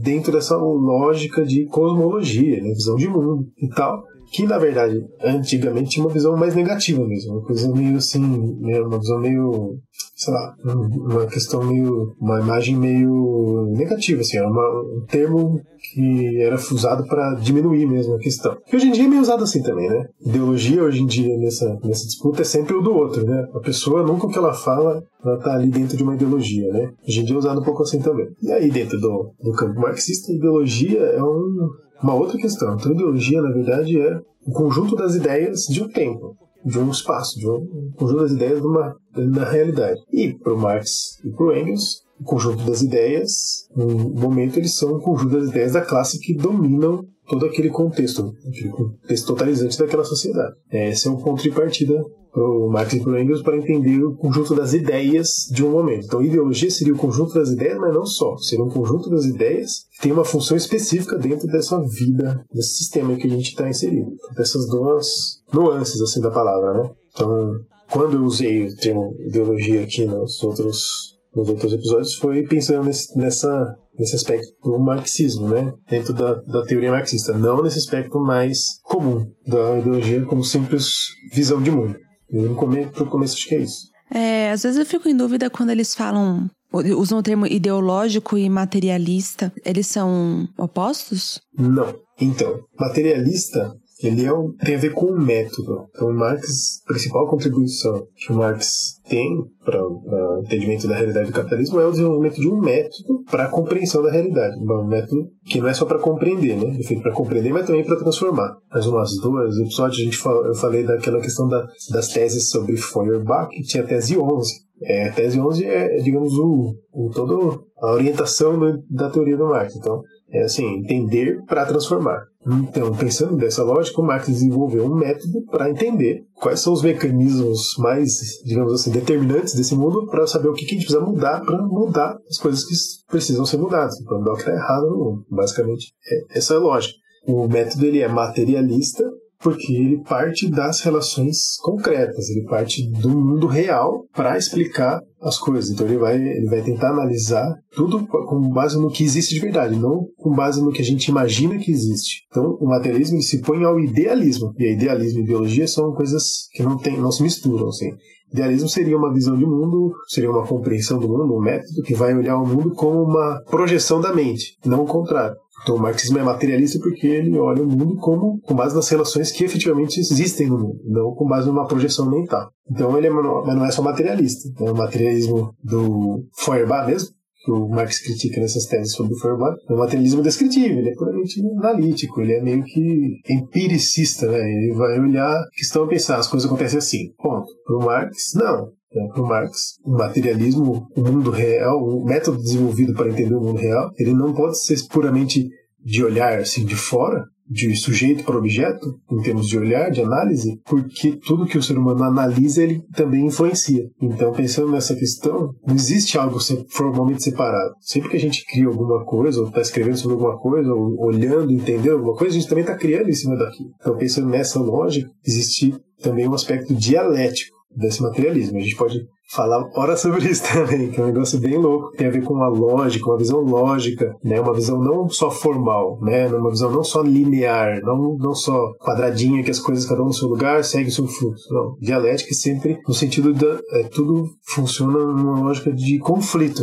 dentro 0.02 0.32
dessa 0.32 0.56
lógica 0.56 1.44
de 1.44 1.67
cosmologia, 1.67 2.62
né, 2.62 2.70
visão 2.70 2.96
de 2.96 3.06
mundo 3.06 3.46
e 3.61 3.69
tal 3.69 4.02
que 4.31 4.46
na 4.46 4.58
verdade 4.58 5.05
antigamente 5.23 5.90
tinha 5.90 6.05
uma 6.05 6.12
visão 6.12 6.37
mais 6.37 6.55
negativa 6.55 7.05
mesmo, 7.06 7.34
uma 7.34 7.43
coisa 7.43 7.73
meio 7.73 7.96
assim, 7.96 8.23
uma 8.23 8.99
visão 8.99 9.20
meio, 9.20 9.78
sei 10.14 10.32
lá, 10.32 10.55
uma 10.64 11.26
questão 11.26 11.62
meio, 11.64 12.14
uma 12.20 12.40
imagem 12.40 12.76
meio 12.76 13.73
negativa, 13.76 14.20
assim, 14.20 14.40
uma, 14.40 14.69
um 14.94 15.05
termo 15.06 15.61
que 15.93 16.43
era 16.43 16.56
usado 16.56 17.06
para 17.06 17.34
diminuir 17.34 17.87
mesmo 17.87 18.14
a 18.14 18.19
questão. 18.19 18.56
Que 18.67 18.76
hoje 18.76 18.88
em 18.88 18.93
dia 18.93 19.05
é 19.05 19.08
meio 19.08 19.23
usado 19.23 19.44
assim 19.44 19.62
também, 19.62 19.88
né? 19.88 20.08
Ideologia 20.25 20.82
hoje 20.82 21.02
em 21.02 21.06
dia 21.06 21.37
nessa, 21.38 21.79
nessa 21.84 22.06
disputa 22.06 22.43
é 22.43 22.44
sempre 22.44 22.75
o 22.75 22.82
do 22.82 22.94
outro, 22.94 23.25
né? 23.25 23.46
A 23.55 23.61
pessoa 23.61 24.02
nunca 24.02 24.26
o 24.26 24.31
que 24.31 24.38
ela 24.38 24.52
fala, 24.52 25.02
ela 25.25 25.38
tá 25.38 25.55
ali 25.55 25.70
dentro 25.70 25.96
de 25.96 26.02
uma 26.02 26.14
ideologia, 26.14 26.72
né? 26.72 26.90
Hoje 27.06 27.20
em 27.20 27.25
dia 27.25 27.37
é 27.37 27.38
usado 27.38 27.61
um 27.61 27.64
pouco 27.64 27.82
assim 27.82 28.00
também. 28.00 28.29
E 28.43 28.50
aí 28.52 28.70
dentro 28.70 28.99
do, 29.00 29.31
do 29.43 29.52
campo 29.52 29.81
marxista, 29.81 30.32
ideologia 30.32 31.00
é 31.00 31.22
um 31.22 31.70
uma 32.02 32.14
outra 32.14 32.37
questão. 32.37 32.75
Então, 32.75 32.93
ideologia, 32.93 33.40
na 33.43 33.50
verdade, 33.50 33.98
é 34.00 34.20
o 34.46 34.52
conjunto 34.52 34.94
das 34.94 35.14
ideias 35.14 35.62
de 35.62 35.82
um 35.82 35.88
tempo, 35.88 36.37
de 36.64 36.78
um 36.78 36.90
espaço, 36.90 37.38
de 37.38 37.48
um 37.48 37.90
conjunto 37.96 38.22
das 38.22 38.32
ideias 38.32 38.60
de 38.60 38.66
uma, 38.66 38.96
da 39.32 39.44
realidade. 39.44 40.00
E 40.12 40.34
para 40.34 40.54
o 40.54 40.58
Marx 40.58 41.19
e 41.25 41.31
para 41.31 41.46
o 41.46 41.56
Engels, 41.56 42.02
o 42.20 42.25
conjunto 42.25 42.64
das 42.64 42.82
ideias, 42.82 43.69
no 43.75 44.10
momento 44.10 44.58
eles 44.58 44.75
são 44.75 44.93
o 44.93 45.00
conjunto 45.00 45.38
das 45.38 45.48
ideias 45.48 45.72
da 45.72 45.82
classe 45.82 46.19
que 46.19 46.34
dominam 46.34 47.04
todo 47.28 47.44
aquele 47.44 47.69
contexto, 47.70 48.32
aquele 48.46 48.70
contexto 48.70 49.26
totalizante 49.26 49.78
daquela 49.78 50.04
sociedade. 50.04 50.54
Esse 50.70 51.08
é 51.08 51.10
o 51.10 51.19
ponto 51.19 51.43
de 51.43 51.50
partida 51.50 52.02
o 52.36 52.68
Marx 52.70 52.92
o 52.92 53.16
Engels 53.16 53.42
para 53.42 53.56
entender 53.56 54.02
o 54.04 54.14
conjunto 54.14 54.54
das 54.54 54.74
ideias 54.74 55.48
de 55.50 55.64
um 55.64 55.70
momento. 55.70 56.04
Então, 56.04 56.22
ideologia 56.22 56.70
seria 56.70 56.92
o 56.92 56.98
conjunto 56.98 57.32
das 57.32 57.48
ideias, 57.48 57.78
mas 57.78 57.94
não 57.94 58.04
só. 58.04 58.36
Seria 58.36 58.64
um 58.64 58.68
conjunto 58.68 59.08
das 59.08 59.24
ideias 59.24 59.86
que 59.92 60.02
tem 60.02 60.12
uma 60.12 60.24
função 60.24 60.56
específica 60.56 61.16
dentro 61.16 61.46
dessa 61.46 61.80
vida, 61.80 62.44
desse 62.52 62.76
sistema 62.76 63.16
que 63.16 63.26
a 63.26 63.30
gente 63.30 63.48
está 63.48 63.68
inserido. 63.68 64.10
Dessas 64.36 64.68
duas 64.68 65.06
nuances 65.52 66.00
assim 66.00 66.20
da 66.20 66.30
palavra, 66.30 66.74
né? 66.74 66.90
Então, 67.14 67.52
quando 67.90 68.16
eu 68.16 68.24
usei 68.24 68.66
o 68.66 68.76
termo 68.76 69.14
ideologia 69.26 69.82
aqui 69.82 70.04
nos 70.04 70.42
outros 70.42 71.16
nos 71.34 71.48
outros 71.50 71.72
episódios 71.72 72.14
foi 72.14 72.42
pensando 72.44 72.84
nesse, 72.84 73.16
nessa 73.16 73.76
nesse 73.98 74.16
aspecto 74.16 74.48
do 74.62 74.78
marxismo, 74.78 75.48
né? 75.48 75.72
Dentro 75.88 76.12
da, 76.12 76.34
da 76.34 76.64
teoria 76.64 76.90
marxista, 76.90 77.32
não 77.32 77.62
nesse 77.62 77.78
aspecto 77.78 78.18
mais 78.18 78.78
comum 78.82 79.26
da 79.46 79.78
ideologia 79.78 80.24
como 80.24 80.44
simples 80.44 80.86
visão 81.32 81.62
de 81.62 81.70
mundo. 81.70 81.96
No 82.31 82.55
começo, 82.55 83.06
começo 83.06 83.34
acho 83.34 83.49
que 83.49 83.55
é 83.55 83.61
isso. 83.61 83.88
É, 84.11 84.50
às 84.50 84.62
vezes 84.62 84.78
eu 84.78 84.87
fico 84.87 85.08
em 85.08 85.17
dúvida 85.17 85.50
quando 85.50 85.70
eles 85.70 85.94
falam, 85.94 86.49
usam 86.73 87.19
o 87.19 87.23
termo 87.23 87.46
ideológico 87.46 88.38
e 88.38 88.49
materialista. 88.49 89.52
Eles 89.64 89.87
são 89.87 90.49
opostos? 90.58 91.40
Não. 91.58 91.94
Então, 92.20 92.61
materialista 92.78 93.75
ele 94.02 94.25
é 94.25 94.32
um, 94.32 94.52
tem 94.52 94.75
a 94.75 94.78
ver 94.78 94.93
com 94.93 95.06
o 95.06 95.19
método. 95.19 95.87
Então, 95.94 96.12
Marx, 96.12 96.82
a 96.84 96.88
principal 96.88 97.26
contribuição 97.26 98.06
que 98.14 98.32
Marx 98.32 99.00
tem 99.08 99.43
para 99.64 99.82
o 99.82 100.43
entendimento 100.44 100.87
da 100.87 100.96
realidade 100.96 101.28
do 101.28 101.32
capitalismo 101.32 101.81
é 101.81 101.87
o 101.87 101.90
desenvolvimento 101.90 102.40
de 102.40 102.48
um 102.48 102.60
método 102.60 103.25
para 103.31 103.44
a 103.44 103.48
compreensão 103.48 104.02
da 104.02 104.10
realidade. 104.10 104.56
Um 104.58 104.87
método 104.87 105.28
que 105.46 105.60
não 105.60 105.69
é 105.69 105.75
só 105.75 105.87
para 105.87 105.98
compreender, 105.98 106.56
né? 106.56 106.76
É 106.78 106.82
feito 106.82 107.02
para 107.02 107.12
compreender, 107.12 107.52
mas 107.52 107.66
também 107.66 107.84
para 107.84 107.96
transformar. 107.96 108.56
Mas 108.70 108.87
umas 108.87 109.16
duas 109.16 109.56
episódios 109.58 110.00
a 110.00 110.04
gente 110.04 110.19
fala, 110.19 110.46
eu 110.46 110.54
falei 110.54 110.84
daquela 110.84 111.20
questão 111.20 111.48
da, 111.48 111.66
das 111.90 112.08
teses 112.08 112.50
sobre 112.50 112.76
Feuerbach, 112.76 113.48
que 113.48 113.62
tinha 113.62 113.82
a 113.82 113.87
tese 113.87 114.19
11. 114.19 114.66
É, 114.82 115.08
a 115.08 115.12
tese 115.12 115.40
11 115.40 115.64
é, 115.64 115.96
digamos, 116.02 116.34
o, 116.37 116.75
o 116.93 117.10
todo 117.10 117.64
a 117.78 117.93
orientação 117.93 118.58
do, 118.58 118.82
da 118.90 119.10
teoria 119.10 119.37
do 119.37 119.46
Marx. 119.46 119.75
Então, 119.76 120.02
é 120.31 120.43
assim, 120.43 120.78
entender 120.78 121.43
para 121.46 121.67
transformar. 121.67 122.26
Então, 122.46 122.94
pensando 122.94 123.37
dessa 123.37 123.64
lógica, 123.64 124.00
o 124.00 124.05
Marx 124.05 124.28
desenvolveu 124.28 124.87
um 124.87 124.94
método 124.94 125.44
para 125.50 125.69
entender 125.69 126.25
quais 126.34 126.61
são 126.61 126.73
os 126.73 126.82
mecanismos 126.82 127.75
mais, 127.78 128.40
digamos 128.44 128.73
assim, 128.73 128.90
determinantes 128.90 129.55
desse 129.55 129.75
mundo 129.75 130.06
para 130.06 130.26
saber 130.26 130.49
o 130.49 130.52
que, 130.52 130.64
que 130.64 130.75
a 130.75 130.78
gente 130.78 130.87
precisa 130.87 131.05
mudar 131.05 131.40
para 131.40 131.61
mudar 131.62 132.17
as 132.28 132.38
coisas 132.38 132.64
que 132.64 132.75
precisam 133.11 133.44
ser 133.44 133.56
mudadas, 133.56 134.00
para 134.05 134.19
mudar 134.19 134.32
o 134.32 134.34
que 134.34 134.43
está 134.43 134.52
errado 134.52 134.90
no 134.90 134.96
mundo. 134.96 135.26
Basicamente, 135.28 135.93
é, 136.08 136.38
essa 136.38 136.55
é 136.55 136.56
a 136.56 136.61
lógica. 136.61 136.94
O 137.26 137.49
método 137.49 137.84
ele 137.84 138.00
é 138.00 138.08
materialista, 138.08 139.05
porque 139.40 139.72
ele 139.72 140.02
parte 140.02 140.48
das 140.50 140.80
relações 140.80 141.56
concretas, 141.62 142.28
ele 142.30 142.44
parte 142.44 142.88
do 142.90 143.10
mundo 143.10 143.46
real 143.46 144.04
para 144.14 144.36
explicar 144.36 145.00
as 145.20 145.38
coisas. 145.38 145.70
Então 145.70 145.86
ele 145.86 145.98
vai, 145.98 146.16
ele 146.16 146.48
vai 146.48 146.62
tentar 146.62 146.90
analisar 146.90 147.54
tudo 147.72 148.06
com 148.06 148.48
base 148.50 148.76
no 148.78 148.90
que 148.90 149.04
existe 149.04 149.34
de 149.34 149.40
verdade, 149.40 149.78
não 149.78 150.06
com 150.16 150.30
base 150.30 150.62
no 150.62 150.72
que 150.72 150.82
a 150.82 150.84
gente 150.84 151.08
imagina 151.08 151.58
que 151.58 151.70
existe. 151.70 152.24
Então 152.30 152.56
o 152.60 152.66
materialismo 152.66 153.20
se 153.22 153.40
põe 153.40 153.64
ao 153.64 153.78
idealismo, 153.78 154.52
e 154.58 154.66
a 154.66 154.72
idealismo 154.72 155.20
e 155.20 155.22
ideologia 155.22 155.66
são 155.66 155.92
coisas 155.92 156.48
que 156.52 156.62
não, 156.62 156.76
tem, 156.76 156.98
não 156.98 157.12
se 157.12 157.22
misturam. 157.22 157.68
Assim. 157.68 157.90
Idealismo 158.32 158.68
seria 158.68 158.96
uma 158.96 159.12
visão 159.12 159.36
de 159.36 159.46
mundo, 159.46 159.92
seria 160.08 160.30
uma 160.30 160.46
compreensão 160.46 160.98
do 160.98 161.08
mundo, 161.08 161.36
um 161.36 161.40
método 161.40 161.82
que 161.84 161.94
vai 161.94 162.14
olhar 162.14 162.36
o 162.36 162.46
mundo 162.46 162.74
como 162.74 163.02
uma 163.02 163.40
projeção 163.48 164.00
da 164.00 164.12
mente, 164.12 164.56
não 164.64 164.82
o 164.82 164.86
contrário. 164.86 165.36
Então 165.62 165.76
o 165.76 165.81
marxismo 165.81 166.19
é 166.19 166.23
materialista 166.23 166.79
porque 166.79 167.06
ele 167.06 167.38
olha 167.38 167.62
o 167.62 167.67
mundo 167.67 167.97
como 167.97 168.41
com 168.41 168.55
base 168.55 168.75
nas 168.75 168.88
relações 168.88 169.32
que 169.32 169.44
efetivamente 169.44 169.99
existem 169.99 170.49
no 170.49 170.58
mundo, 170.58 170.81
não 170.85 171.14
com 171.14 171.26
base 171.26 171.49
numa 171.49 171.67
projeção 171.67 172.08
mental. 172.08 172.50
Então 172.70 172.97
ele 172.97 173.08
é, 173.08 173.11
não 173.11 173.64
é 173.64 173.70
só 173.70 173.82
materialista, 173.82 174.49
é 174.64 174.70
o 174.70 174.76
materialismo 174.76 175.55
do 175.62 176.25
Feuerbach 176.37 176.87
mesmo, 176.87 177.11
que 177.44 177.53
o 177.53 177.69
Marx 177.69 178.00
critica 178.00 178.41
nessas 178.41 178.67
teses 178.67 178.93
sobre 178.93 179.14
o 179.14 179.19
Feuerbach, 179.19 179.56
é 179.69 179.73
um 179.73 179.79
materialismo 179.79 180.20
descritivo, 180.20 180.81
ele 180.81 180.91
é 180.91 180.94
puramente 180.94 181.41
analítico, 181.58 182.20
ele 182.20 182.35
é 182.35 182.43
meio 182.43 182.64
que 182.64 183.20
empiricista, 183.29 184.26
né? 184.26 184.38
ele 184.38 184.75
vai 184.75 184.99
olhar 184.99 185.31
a 185.31 185.49
questão 185.53 185.87
e 185.87 185.88
pensar, 185.88 186.17
as 186.17 186.26
coisas 186.26 186.49
acontecem 186.49 186.79
assim, 186.79 187.12
ponto. 187.17 187.47
Para 187.64 187.76
o 187.76 187.85
Marx, 187.85 188.35
não. 188.35 188.73
É, 188.96 189.08
para 189.08 189.22
o 189.22 189.26
Marx, 189.26 189.75
o 189.84 189.93
materialismo, 189.93 190.88
o 190.96 191.00
mundo 191.02 191.31
real, 191.31 191.78
o 191.78 192.02
método 192.02 192.38
desenvolvido 192.38 192.94
para 192.94 193.10
entender 193.10 193.34
o 193.34 193.43
mundo 193.43 193.58
real, 193.58 193.90
ele 193.98 194.14
não 194.14 194.32
pode 194.32 194.58
ser 194.58 194.76
puramente 194.88 195.46
de 195.84 196.02
olhar 196.02 196.38
assim 196.38 196.64
de 196.64 196.75
fora, 196.75 197.25
de 197.48 197.76
sujeito 197.76 198.25
para 198.25 198.38
objeto, 198.38 198.98
em 199.12 199.22
termos 199.22 199.46
de 199.46 199.56
olhar, 199.56 199.90
de 199.90 200.00
análise, 200.00 200.58
porque 200.64 201.16
tudo 201.25 201.46
que 201.46 201.58
o 201.58 201.62
ser 201.62 201.78
humano 201.78 202.02
analisa, 202.02 202.62
ele 202.62 202.82
também 202.93 203.26
influencia. 203.26 203.84
Então, 204.02 204.32
pensando 204.32 204.72
nessa 204.72 204.96
questão, 204.96 205.54
não 205.64 205.75
existe 205.75 206.19
algo 206.19 206.38
formalmente 206.70 207.22
separado. 207.22 207.75
Sempre 207.81 208.10
que 208.10 208.16
a 208.16 208.20
gente 208.20 208.44
cria 208.46 208.66
alguma 208.66 209.04
coisa, 209.04 209.40
ou 209.40 209.48
está 209.48 209.60
escrevendo 209.60 209.96
sobre 209.96 210.14
alguma 210.14 210.38
coisa, 210.38 210.72
ou 210.72 210.96
olhando, 210.98 211.52
entendendo 211.52 211.93
alguma 211.93 212.16
coisa, 212.16 212.37
a 212.37 212.40
gente 212.40 212.48
também 212.48 212.64
está 212.64 212.76
criando 212.76 213.08
em 213.08 213.14
cima 213.14 213.37
daquilo. 213.37 213.70
Então, 213.81 213.96
pensando 213.96 214.28
nessa 214.28 214.58
lógica, 214.58 215.08
existe 215.25 215.72
também 216.02 216.28
um 216.28 216.34
aspecto 216.34 216.75
dialético 216.75 217.56
desse 217.76 218.02
materialismo. 218.02 218.58
A 218.58 218.62
gente 218.62 218.76
pode 218.76 219.06
falar 219.28 219.69
hora 219.75 219.96
sobre 219.96 220.28
isso 220.28 220.43
também, 220.52 220.90
que 220.90 221.00
é 221.00 221.05
um 221.05 221.08
negócio 221.08 221.38
bem 221.40 221.56
louco, 221.56 221.90
tem 221.96 222.06
a 222.06 222.11
ver 222.11 222.23
com 222.23 222.34
uma 222.34 222.49
lógica, 222.49 223.06
uma 223.06 223.19
visão 223.19 223.40
lógica, 223.40 224.14
né? 224.23 224.40
Uma 224.40 224.55
visão 224.55 224.78
não 224.78 225.08
só 225.08 225.31
formal, 225.31 225.99
né? 226.02 226.26
Uma 226.28 226.50
visão 226.50 226.70
não 226.70 226.84
só 226.84 227.02
linear, 227.02 227.81
não, 227.82 228.17
não 228.19 228.34
só 228.34 228.73
quadradinha 228.81 229.43
que 229.43 229.50
as 229.50 229.61
coisas 229.61 229.87
cada 229.87 230.02
um 230.02 230.06
no 230.06 230.12
seu 230.12 230.28
lugar 230.28 230.64
segue 230.64 230.88
o 230.88 230.93
seu 230.93 231.06
fluxo. 231.06 231.52
Não, 231.52 231.76
dialética 231.81 232.34
sempre 232.34 232.78
no 232.87 232.94
sentido 232.94 233.32
da 233.32 233.61
é, 233.73 233.84
tudo 233.84 234.26
funciona 234.44 234.99
numa 234.99 235.40
lógica 235.40 235.72
de 235.72 235.99
conflito, 235.99 236.62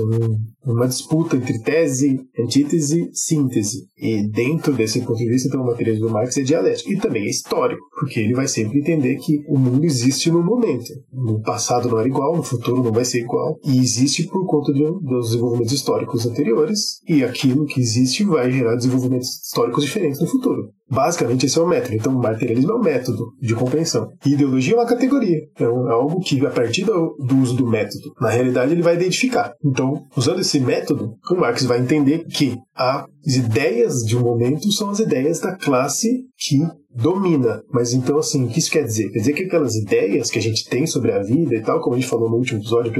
numa 0.66 0.88
disputa 0.88 1.36
entre 1.36 1.60
tese, 1.60 2.20
antítese, 2.40 3.10
síntese. 3.14 3.88
E 3.98 4.28
dentro 4.30 4.74
desse 4.74 5.02
ponto 5.02 5.18
de 5.18 5.28
vista, 5.28 5.48
então, 5.48 5.62
o 5.62 5.66
materialismo 5.66 6.08
do 6.08 6.14
Marx 6.14 6.38
é 6.38 6.42
dialético 6.42 6.92
e 6.92 6.98
também 6.98 7.24
é 7.24 7.30
histórico, 7.30 7.82
porque 8.00 8.20
ele 8.20 8.34
vai 8.34 8.48
sempre 8.48 8.80
entender 8.80 9.18
que 9.18 9.44
o 9.48 9.58
mundo 9.58 9.84
existe 9.86 10.32
no 10.32 10.44
momento. 10.44 10.92
No 11.12 11.42
passado 11.42 11.90
não 11.90 12.00
era 12.00 12.08
igual, 12.08 12.36
no 12.36 12.44
futuro 12.58 12.84
não 12.84 12.92
vai 12.92 13.06
ser 13.06 13.20
igual. 13.20 13.58
E 13.64 13.80
existe 13.80 14.28
por 14.28 14.46
conta 14.46 14.74
de, 14.74 14.84
dos 14.84 15.28
desenvolvimentos 15.28 15.74
históricos 15.74 16.26
anteriores, 16.26 17.00
e 17.08 17.24
aquilo 17.24 17.66
que 17.66 17.80
existe 17.80 18.24
vai 18.24 18.52
gerar 18.52 18.76
desenvolvimentos 18.76 19.30
históricos 19.44 19.84
diferentes 19.84 20.20
no 20.20 20.28
futuro. 20.28 20.70
Basicamente, 20.90 21.46
esse 21.46 21.58
é 21.58 21.62
o 21.62 21.68
método. 21.68 21.96
Então, 21.96 22.14
materialismo 22.14 22.72
é 22.72 22.76
um 22.76 22.84
método 22.84 23.34
de 23.42 23.56
compreensão. 23.56 24.10
E 24.26 24.34
ideologia 24.34 24.74
é 24.74 24.78
uma 24.78 24.86
categoria. 24.86 25.40
É, 25.58 25.68
um, 25.68 25.90
é 25.90 25.94
algo 25.94 26.20
que, 26.20 26.46
a 26.46 26.52
partir 26.52 26.86
do, 26.86 27.16
do, 27.18 27.38
uso 27.38 27.56
do 27.56 27.68
método, 27.68 28.14
na 28.22 28.30
realidade, 28.30 28.72
ele 28.72 28.84
vai 28.84 28.96
identificar. 28.96 29.54
Então, 29.66 30.04
usando 30.16 30.42
esse 30.42 30.60
método, 30.60 31.16
o 31.32 31.36
Marx 31.36 31.66
vai 31.66 31.80
entender 31.80 32.26
que 32.26 32.56
as 32.76 33.06
ideias 33.26 34.00
de 34.06 34.16
um 34.16 34.22
momento 34.22 34.72
são 34.72 34.92
as 34.92 35.00
ideias 35.00 35.40
da 35.40 35.56
classe 35.56 36.26
que 36.38 36.60
domina. 36.96 37.62
Mas 37.72 37.94
então, 37.94 38.18
assim, 38.18 38.46
o 38.46 38.48
que 38.48 38.60
isso 38.60 38.72
quer 38.72 38.84
dizer? 38.84 39.10
Quer 39.12 39.20
dizer 39.20 39.34
que 39.34 39.44
aquelas 39.44 39.76
ideias 39.76 40.30
que 40.30 40.40
a 40.40 40.42
gente 40.42 40.68
tem 40.70 40.86
sobre 40.86 41.12
a 41.12 41.22
vida 41.22 41.56
e 41.56 41.62
tal, 41.62 41.80
como 41.80 41.96
a 41.96 42.00
gente 42.00 42.10
falou 42.10 42.30
no 42.30 42.38
último 42.38 42.60
episódio, 42.60 42.92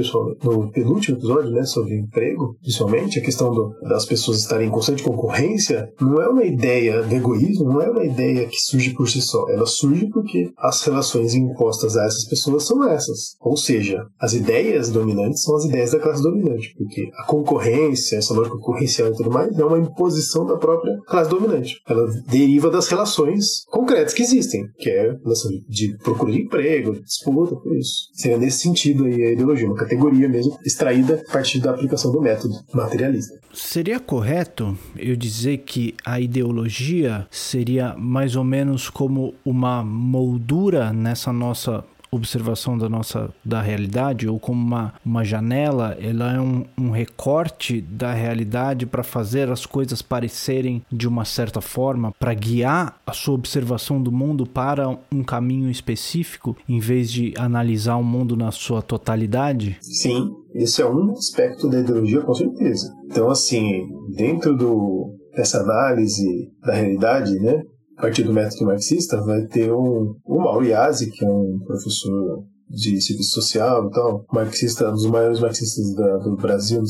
no 0.42 0.70
penúltimo 0.70 1.16
episódio, 1.16 1.50
né, 1.50 1.64
sobre 1.64 1.96
emprego, 1.96 2.56
principalmente, 2.60 3.18
a 3.18 3.22
questão 3.22 3.50
do, 3.52 3.74
das 3.82 4.04
pessoas 4.04 4.38
estarem 4.38 4.68
em 4.68 4.70
constante 4.70 5.02
concorrência, 5.02 5.88
não 6.00 6.20
é 6.20 6.28
uma 6.28 6.44
ideia 6.44 7.02
do 7.02 7.14
egoísmo, 7.14 7.64
não 7.64 7.80
é 7.80 7.90
uma 7.90 8.04
ideia 8.04 8.46
que 8.46 8.58
surge 8.58 8.94
por 8.94 9.08
si 9.08 9.20
só. 9.20 9.48
Ela 9.48 9.66
surge 9.66 10.08
porque 10.10 10.50
as 10.58 10.82
relações 10.82 11.34
impostas 11.34 11.96
a 11.96 12.04
essas 12.04 12.24
pessoas 12.24 12.64
são 12.64 12.88
essas. 12.88 13.36
Ou 13.40 13.56
seja, 13.56 14.04
as 14.20 14.32
ideias 14.32 14.90
dominantes 14.90 15.42
são 15.42 15.56
as 15.56 15.64
ideias 15.64 15.92
da 15.92 16.00
classe 16.00 16.22
dominante, 16.22 16.74
porque 16.76 17.10
a 17.18 17.26
concorrência, 17.26 18.16
essa 18.16 18.34
lógica 18.34 18.56
concorrencial 18.56 19.08
e 19.08 19.16
tudo 19.16 19.30
mais, 19.30 19.56
é 19.58 19.64
uma 19.64 19.78
imposição 19.78 20.44
da 20.46 20.56
própria 20.56 20.96
classe 21.06 21.30
dominante. 21.30 21.76
Ela 21.88 22.06
deriva 22.28 22.70
das 22.70 22.88
relações 22.88 23.64
com 23.70 23.83
concretas 23.84 24.14
que 24.14 24.22
existem, 24.22 24.66
que 24.78 24.88
é 24.88 25.14
assim, 25.26 25.62
de 25.68 25.96
procura 25.98 26.32
de 26.32 26.42
emprego, 26.42 26.98
disputa, 27.00 27.54
por 27.54 27.76
isso. 27.76 28.08
Seria 28.14 28.38
nesse 28.38 28.60
sentido 28.60 29.04
aí 29.04 29.22
a 29.22 29.32
ideologia, 29.32 29.66
uma 29.66 29.76
categoria 29.76 30.28
mesmo 30.28 30.58
extraída 30.64 31.22
a 31.28 31.32
partir 31.32 31.60
da 31.60 31.70
aplicação 31.70 32.10
do 32.10 32.20
método 32.20 32.54
materialista. 32.72 33.38
Seria 33.52 34.00
correto 34.00 34.76
eu 34.96 35.14
dizer 35.14 35.58
que 35.58 35.94
a 36.04 36.18
ideologia 36.18 37.26
seria 37.30 37.94
mais 37.96 38.34
ou 38.36 38.44
menos 38.44 38.88
como 38.88 39.34
uma 39.44 39.84
moldura 39.84 40.92
nessa 40.92 41.32
nossa 41.32 41.84
observação 42.14 42.76
da 42.76 42.88
nossa 42.88 43.30
da 43.44 43.60
realidade 43.60 44.28
ou 44.28 44.38
como 44.38 44.64
uma, 44.64 44.94
uma 45.04 45.24
janela, 45.24 45.96
ela 46.00 46.32
é 46.34 46.40
um, 46.40 46.64
um 46.78 46.90
recorte 46.90 47.80
da 47.80 48.12
realidade 48.12 48.86
para 48.86 49.02
fazer 49.02 49.50
as 49.50 49.66
coisas 49.66 50.02
parecerem 50.02 50.82
de 50.90 51.06
uma 51.08 51.24
certa 51.24 51.60
forma, 51.60 52.12
para 52.18 52.34
guiar 52.34 53.00
a 53.06 53.12
sua 53.12 53.34
observação 53.34 54.02
do 54.02 54.12
mundo 54.12 54.46
para 54.46 54.88
um 55.12 55.22
caminho 55.22 55.70
específico, 55.70 56.56
em 56.68 56.78
vez 56.78 57.10
de 57.10 57.34
analisar 57.36 57.96
o 57.96 58.04
mundo 58.04 58.36
na 58.36 58.50
sua 58.50 58.82
totalidade? 58.82 59.76
Sim, 59.80 60.30
esse 60.54 60.80
é 60.80 60.86
um 60.86 61.12
aspecto 61.12 61.68
da 61.68 61.80
ideologia, 61.80 62.20
com 62.22 62.34
certeza. 62.34 62.92
Então, 63.06 63.30
assim, 63.30 63.86
dentro 64.14 64.56
do, 64.56 65.16
dessa 65.34 65.60
análise 65.60 66.50
da 66.64 66.74
realidade, 66.74 67.38
né, 67.40 67.62
a 67.96 68.02
partir 68.02 68.22
do 68.22 68.32
método 68.32 68.66
marxista, 68.66 69.20
vai 69.22 69.46
ter 69.46 69.72
um, 69.72 70.16
o 70.24 70.38
Mauro 70.38 70.64
Yazzi, 70.64 71.10
que 71.10 71.24
é 71.24 71.28
um 71.28 71.58
professor 71.64 72.44
de 72.68 73.00
serviço 73.00 73.34
social 73.40 73.86
e 73.86 73.90
tal, 73.90 74.24
marxista, 74.32 74.88
um 74.88 74.94
dos 74.94 75.06
maiores 75.06 75.40
marxistas 75.40 75.94
da, 75.94 76.16
do 76.18 76.36
Brasil 76.36 76.82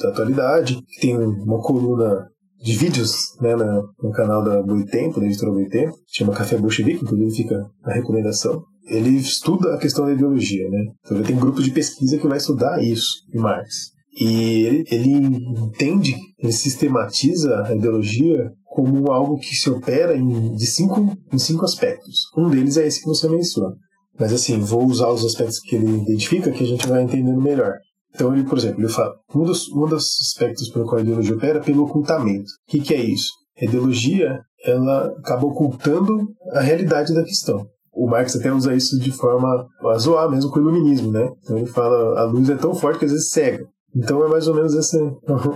da 0.00 0.10
atualidade, 0.10 0.78
tem 1.00 1.16
uma 1.16 1.60
coluna 1.60 2.28
de 2.62 2.76
vídeos 2.76 3.12
né, 3.40 3.56
na, 3.56 3.82
no 4.02 4.12
canal 4.12 4.44
da 4.44 4.62
Boitempo, 4.62 5.20
da 5.20 5.26
editora 5.26 5.52
Boitempo, 5.52 5.96
chama 6.06 6.32
Café 6.32 6.56
Bolchevique, 6.56 7.02
inclusive 7.02 7.42
fica 7.42 7.66
a 7.82 7.92
recomendação. 7.92 8.62
Ele 8.86 9.10
estuda 9.16 9.74
a 9.74 9.78
questão 9.78 10.06
da 10.06 10.12
ideologia, 10.12 10.68
né? 10.68 10.84
Então 11.04 11.16
ele 11.16 11.26
tem 11.26 11.36
grupos 11.36 11.64
de 11.64 11.70
pesquisa 11.70 12.18
que 12.18 12.26
vai 12.26 12.38
estudar 12.38 12.82
isso 12.82 13.24
em 13.34 13.38
Marx. 13.38 13.92
E 14.14 14.64
ele, 14.64 14.84
ele 14.90 15.12
entende, 15.58 16.14
ele 16.38 16.52
sistematiza 16.52 17.64
a 17.64 17.74
ideologia 17.74 18.50
como 18.72 19.12
algo 19.12 19.38
que 19.38 19.54
se 19.54 19.68
opera 19.68 20.16
em, 20.16 20.54
de 20.54 20.66
cinco, 20.66 21.14
em 21.30 21.38
cinco 21.38 21.64
aspectos. 21.64 22.20
Um 22.36 22.48
deles 22.48 22.78
é 22.78 22.86
esse 22.86 23.00
que 23.00 23.06
você 23.06 23.28
menciona. 23.28 23.76
Mas 24.18 24.32
assim, 24.32 24.58
vou 24.58 24.86
usar 24.86 25.10
os 25.10 25.24
aspectos 25.24 25.60
que 25.60 25.76
ele 25.76 26.02
identifica 26.02 26.50
que 26.50 26.64
a 26.64 26.66
gente 26.66 26.86
vai 26.86 27.02
entendendo 27.02 27.40
melhor. 27.40 27.74
Então 28.14 28.34
ele, 28.34 28.44
por 28.44 28.56
exemplo, 28.56 28.80
ele 28.80 28.88
fala, 28.88 29.14
um 29.34 29.42
dos, 29.42 29.68
um 29.70 29.86
dos 29.86 30.16
aspectos 30.22 30.70
pelo 30.70 30.86
qual 30.86 30.98
a 30.98 31.02
ideologia 31.02 31.34
opera 31.34 31.58
é 31.58 31.62
pelo 31.62 31.84
ocultamento. 31.84 32.48
O 32.66 32.70
que, 32.70 32.80
que 32.80 32.94
é 32.94 33.00
isso? 33.02 33.30
A 33.60 33.64
ideologia, 33.66 34.40
ela 34.64 35.06
acaba 35.18 35.46
ocultando 35.46 36.18
a 36.52 36.60
realidade 36.60 37.14
da 37.14 37.24
questão. 37.24 37.66
O 37.92 38.08
Marx 38.08 38.34
até 38.34 38.50
usa 38.50 38.74
isso 38.74 38.98
de 38.98 39.12
forma 39.12 39.66
a 39.90 39.98
zoar 39.98 40.30
mesmo 40.30 40.50
com 40.50 40.58
o 40.58 40.62
iluminismo, 40.62 41.12
né? 41.12 41.28
Então 41.42 41.58
ele 41.58 41.66
fala, 41.66 42.20
a 42.20 42.24
luz 42.24 42.48
é 42.48 42.56
tão 42.56 42.74
forte 42.74 43.00
que 43.00 43.04
às 43.04 43.10
vezes 43.10 43.30
cega. 43.30 43.66
Então 43.94 44.24
é 44.24 44.28
mais 44.28 44.48
ou 44.48 44.54
menos 44.54 44.74
essa 44.74 44.98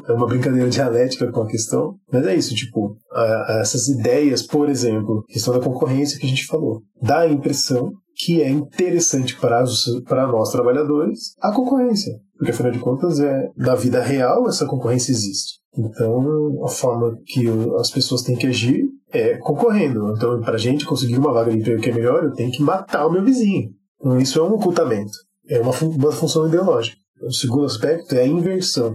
é 0.09 0.13
uma 0.13 0.27
brincadeira 0.27 0.69
dialética 0.69 1.31
com 1.33 1.41
a 1.41 1.47
questão, 1.47 1.95
mas 2.13 2.27
é 2.27 2.35
isso, 2.35 2.55
tipo, 2.55 2.97
a, 3.11 3.23
a 3.23 3.61
essas 3.61 3.89
ideias, 3.89 4.43
por 4.43 4.69
exemplo, 4.69 5.25
questão 5.29 5.55
da 5.55 5.65
concorrência 5.65 6.19
que 6.19 6.27
a 6.27 6.29
gente 6.29 6.47
falou, 6.47 6.83
dá 7.01 7.21
a 7.21 7.29
impressão 7.29 7.93
que 8.17 8.43
é 8.43 8.49
interessante 8.49 9.39
para, 9.39 9.63
para 10.07 10.27
nós 10.27 10.51
trabalhadores 10.51 11.35
a 11.41 11.53
concorrência, 11.53 12.13
porque 12.37 12.51
afinal 12.51 12.73
de 12.73 12.79
contas 12.79 13.21
é 13.21 13.51
na 13.57 13.75
vida 13.75 14.03
real 14.03 14.49
essa 14.49 14.67
concorrência 14.67 15.13
existe. 15.13 15.61
Então 15.77 16.65
a 16.65 16.69
forma 16.69 17.19
que 17.27 17.47
as 17.79 17.91
pessoas 17.91 18.23
têm 18.23 18.37
que 18.37 18.47
agir 18.47 18.85
é 19.13 19.37
concorrendo. 19.37 20.15
Então 20.17 20.41
para 20.41 20.55
a 20.55 20.59
gente 20.59 20.87
conseguir 20.87 21.19
uma 21.19 21.33
vaga 21.33 21.53
de 21.53 21.59
emprego 21.59 21.83
que 21.83 21.91
é 21.91 21.95
melhor, 21.95 22.25
eu 22.25 22.33
tenho 22.33 22.51
que 22.51 22.63
matar 22.63 23.07
o 23.07 23.13
meu 23.13 23.23
vizinho. 23.23 23.71
Então 24.01 24.19
isso 24.19 24.39
é 24.39 24.43
um 24.43 24.55
ocultamento, 24.55 25.13
é 25.49 25.61
uma, 25.61 25.73
uma 25.73 26.13
função 26.13 26.49
ideológica. 26.49 26.97
O 27.23 27.33
segundo 27.33 27.65
aspecto 27.65 28.15
é 28.15 28.23
a 28.23 28.27
inversão. 28.27 28.95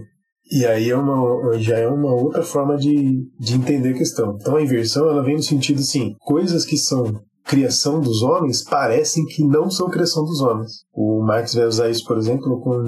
E 0.50 0.66
aí 0.66 0.90
é 0.90 0.96
uma, 0.96 1.58
já 1.58 1.78
é 1.78 1.88
uma 1.88 2.12
outra 2.12 2.42
forma 2.42 2.76
de, 2.76 3.26
de 3.38 3.54
entender 3.54 3.90
a 3.90 3.98
questão. 3.98 4.36
Então 4.40 4.56
a 4.56 4.62
inversão 4.62 5.08
ela 5.08 5.22
vem 5.22 5.36
no 5.36 5.42
sentido 5.42 5.80
assim, 5.80 6.14
coisas 6.20 6.64
que 6.64 6.76
são 6.76 7.22
criação 7.44 8.00
dos 8.00 8.22
homens 8.22 8.62
parecem 8.62 9.24
que 9.26 9.44
não 9.44 9.70
são 9.70 9.88
criação 9.88 10.24
dos 10.24 10.40
homens. 10.40 10.84
O 10.92 11.22
Marx 11.24 11.54
vai 11.54 11.66
usar 11.66 11.90
isso, 11.90 12.04
por 12.06 12.16
exemplo, 12.16 12.60
com 12.60 12.82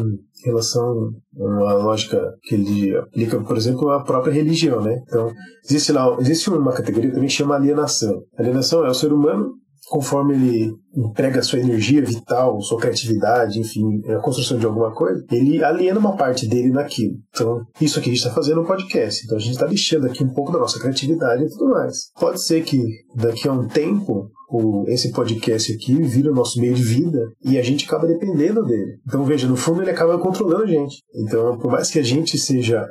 relação 0.45 1.11
a 1.39 1.45
uma 1.45 1.73
lógica 1.75 2.21
que 2.43 2.55
ele 2.55 2.97
aplica, 2.97 3.41
por 3.41 3.57
exemplo, 3.57 3.91
à 3.91 4.03
própria 4.03 4.33
religião, 4.33 4.81
né? 4.81 4.97
Então, 5.07 5.33
existe 5.65 5.93
lá, 5.93 6.17
existe 6.21 6.51
uma 6.51 6.73
categoria 6.73 7.11
também 7.11 7.29
que 7.29 7.35
chama 7.35 7.57
alienação. 7.57 8.23
Alienação 8.39 8.85
é 8.85 8.91
o 8.91 8.95
ser 8.95 9.13
humano 9.13 9.55
conforme 9.89 10.35
ele 10.35 10.73
emprega 10.97 11.43
sua 11.43 11.59
energia 11.59 12.03
vital, 12.03 12.61
sua 12.61 12.81
criatividade, 12.81 13.59
enfim, 13.59 14.03
a 14.09 14.21
construção 14.21 14.59
de 14.59 14.67
alguma 14.67 14.93
coisa, 14.93 15.25
ele 15.31 15.63
aliena 15.63 15.99
uma 15.99 16.17
parte 16.17 16.47
dele 16.47 16.71
naquilo. 16.71 17.15
Então, 17.31 17.63
isso 17.81 17.99
aqui 17.99 18.11
a 18.11 18.13
gente 18.13 18.23
está 18.23 18.35
fazendo 18.35 18.63
no 18.63 18.67
podcast. 18.67 19.25
Então, 19.25 19.37
a 19.37 19.41
gente 19.41 19.53
está 19.53 19.67
deixando 19.67 20.07
aqui 20.07 20.23
um 20.23 20.33
pouco 20.33 20.53
da 20.53 20.59
nossa 20.59 20.79
criatividade 20.79 21.45
e 21.45 21.49
tudo 21.49 21.71
mais. 21.71 22.11
Pode 22.19 22.43
ser 22.43 22.63
que 22.63 22.83
daqui 23.15 23.49
a 23.49 23.53
um 23.53 23.67
tempo 23.67 24.31
o, 24.55 24.85
esse 24.89 25.11
podcast 25.11 25.73
aqui 25.73 26.01
vira 26.03 26.31
o 26.31 26.35
nosso 26.35 26.61
meio 26.61 26.75
de 26.75 26.83
vida 26.83 27.29
e 27.45 27.59
a 27.59 27.63
gente 27.63 27.87
acaba 27.87 28.07
dependendo 28.07 28.63
dele. 28.63 28.99
Então, 29.07 29.25
veja, 29.25 29.49
no 29.49 29.57
fundo 29.57 29.83
ele 29.83 29.91
acaba 29.91 30.17
controlando 30.19 30.63
a 30.63 30.67
gente. 30.67 31.03
Então, 31.13 31.59
por 31.59 31.73
mais 31.73 31.91
que 31.91 31.99
a 31.99 32.03
gente 32.03 32.39
seja 32.39 32.87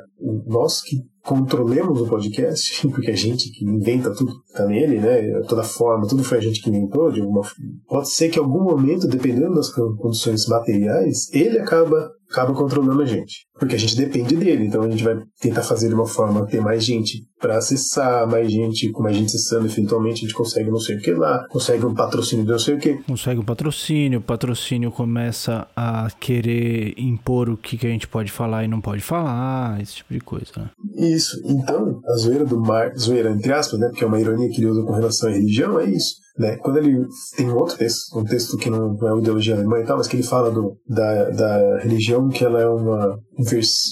nós 0.46 0.82
que 0.82 0.98
controlemos 1.22 2.02
o 2.02 2.06
podcast, 2.06 2.86
porque 2.88 3.10
a 3.10 3.16
gente 3.16 3.50
que 3.50 3.64
inventa 3.64 4.14
tudo 4.14 4.34
tá 4.52 4.66
nele, 4.66 5.00
né? 5.00 5.40
Toda 5.48 5.62
forma, 5.62 6.06
tudo 6.06 6.22
foi 6.22 6.36
a 6.36 6.42
gente 6.42 6.60
que 6.60 6.68
inventou. 6.68 7.10
De 7.10 7.22
alguma... 7.22 7.40
Pode 7.88 8.10
ser 8.10 8.28
que 8.28 8.38
em 8.38 8.42
algum 8.42 8.62
momento, 8.62 9.08
dependendo 9.08 9.54
das 9.54 9.70
condições 9.72 10.46
materiais, 10.46 11.32
ele 11.32 11.58
acaba 11.58 12.10
acaba 12.34 12.52
controlando 12.52 13.00
a 13.00 13.06
gente. 13.06 13.46
Porque 13.58 13.76
a 13.76 13.78
gente 13.78 13.96
depende 13.96 14.34
dele, 14.34 14.66
então 14.66 14.82
a 14.82 14.90
gente 14.90 15.04
vai 15.04 15.16
tentar 15.40 15.62
fazer 15.62 15.88
de 15.88 15.94
uma 15.94 16.06
forma 16.06 16.44
ter 16.46 16.60
mais 16.60 16.84
gente 16.84 17.24
para 17.40 17.56
acessar, 17.56 18.26
mais 18.26 18.50
gente, 18.50 18.90
com 18.90 19.02
mais 19.02 19.16
gente 19.16 19.26
acessando, 19.26 19.66
eventualmente 19.66 20.18
a 20.18 20.20
gente 20.22 20.34
consegue 20.34 20.70
não 20.70 20.80
sei 20.80 20.96
o 20.96 21.00
que 21.00 21.12
lá, 21.12 21.46
consegue 21.48 21.86
um 21.86 21.94
patrocínio 21.94 22.44
de 22.44 22.50
não 22.50 22.58
sei 22.58 22.74
o 22.74 22.78
que. 22.78 22.94
Consegue 23.04 23.40
um 23.40 23.44
patrocínio, 23.44 24.18
o 24.18 24.22
patrocínio 24.22 24.90
começa 24.90 25.68
a 25.76 26.08
querer 26.18 26.94
impor 26.96 27.48
o 27.48 27.56
que, 27.56 27.78
que 27.78 27.86
a 27.86 27.90
gente 27.90 28.08
pode 28.08 28.32
falar 28.32 28.64
e 28.64 28.68
não 28.68 28.80
pode 28.80 29.02
falar, 29.02 29.80
esse 29.80 29.96
tipo 29.96 30.12
de 30.12 30.20
coisa, 30.20 30.50
né? 30.56 30.70
Isso. 30.96 31.40
Então, 31.44 32.00
a 32.06 32.16
zoeira 32.16 32.44
do 32.44 32.60
Mar, 32.60 32.92
zoeira 32.98 33.30
entre 33.30 33.52
aspas, 33.52 33.78
né, 33.78 33.88
porque 33.88 34.02
é 34.02 34.06
uma 34.06 34.20
ironia 34.20 34.48
que 34.48 34.60
ele 34.60 34.66
usa 34.66 34.82
com 34.82 34.92
relação 34.92 35.28
à 35.28 35.32
religião, 35.32 35.78
é 35.78 35.84
isso. 35.84 36.23
Né? 36.36 36.56
Quando 36.56 36.78
ele 36.78 37.06
tem 37.36 37.48
um 37.48 37.56
outro 37.56 37.76
texto, 37.76 38.18
um 38.18 38.24
texto 38.24 38.56
que 38.56 38.68
não, 38.68 38.96
é 39.00 39.12
uma 39.12 39.20
ideologia 39.20 39.54
alemã 39.54 39.78
e 39.78 39.84
tal, 39.84 39.96
mas 39.96 40.08
que 40.08 40.16
ele 40.16 40.24
fala 40.24 40.50
do, 40.50 40.76
da, 40.88 41.30
da 41.30 41.78
religião 41.78 42.28
que 42.28 42.44
ela 42.44 42.60
é 42.60 42.66
uma, 42.66 43.16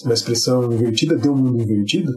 uma 0.05 0.15
expressão 0.15 0.73
invertida 0.73 1.17
de 1.17 1.29
um 1.29 1.37
mundo 1.37 1.63
invertido, 1.63 2.13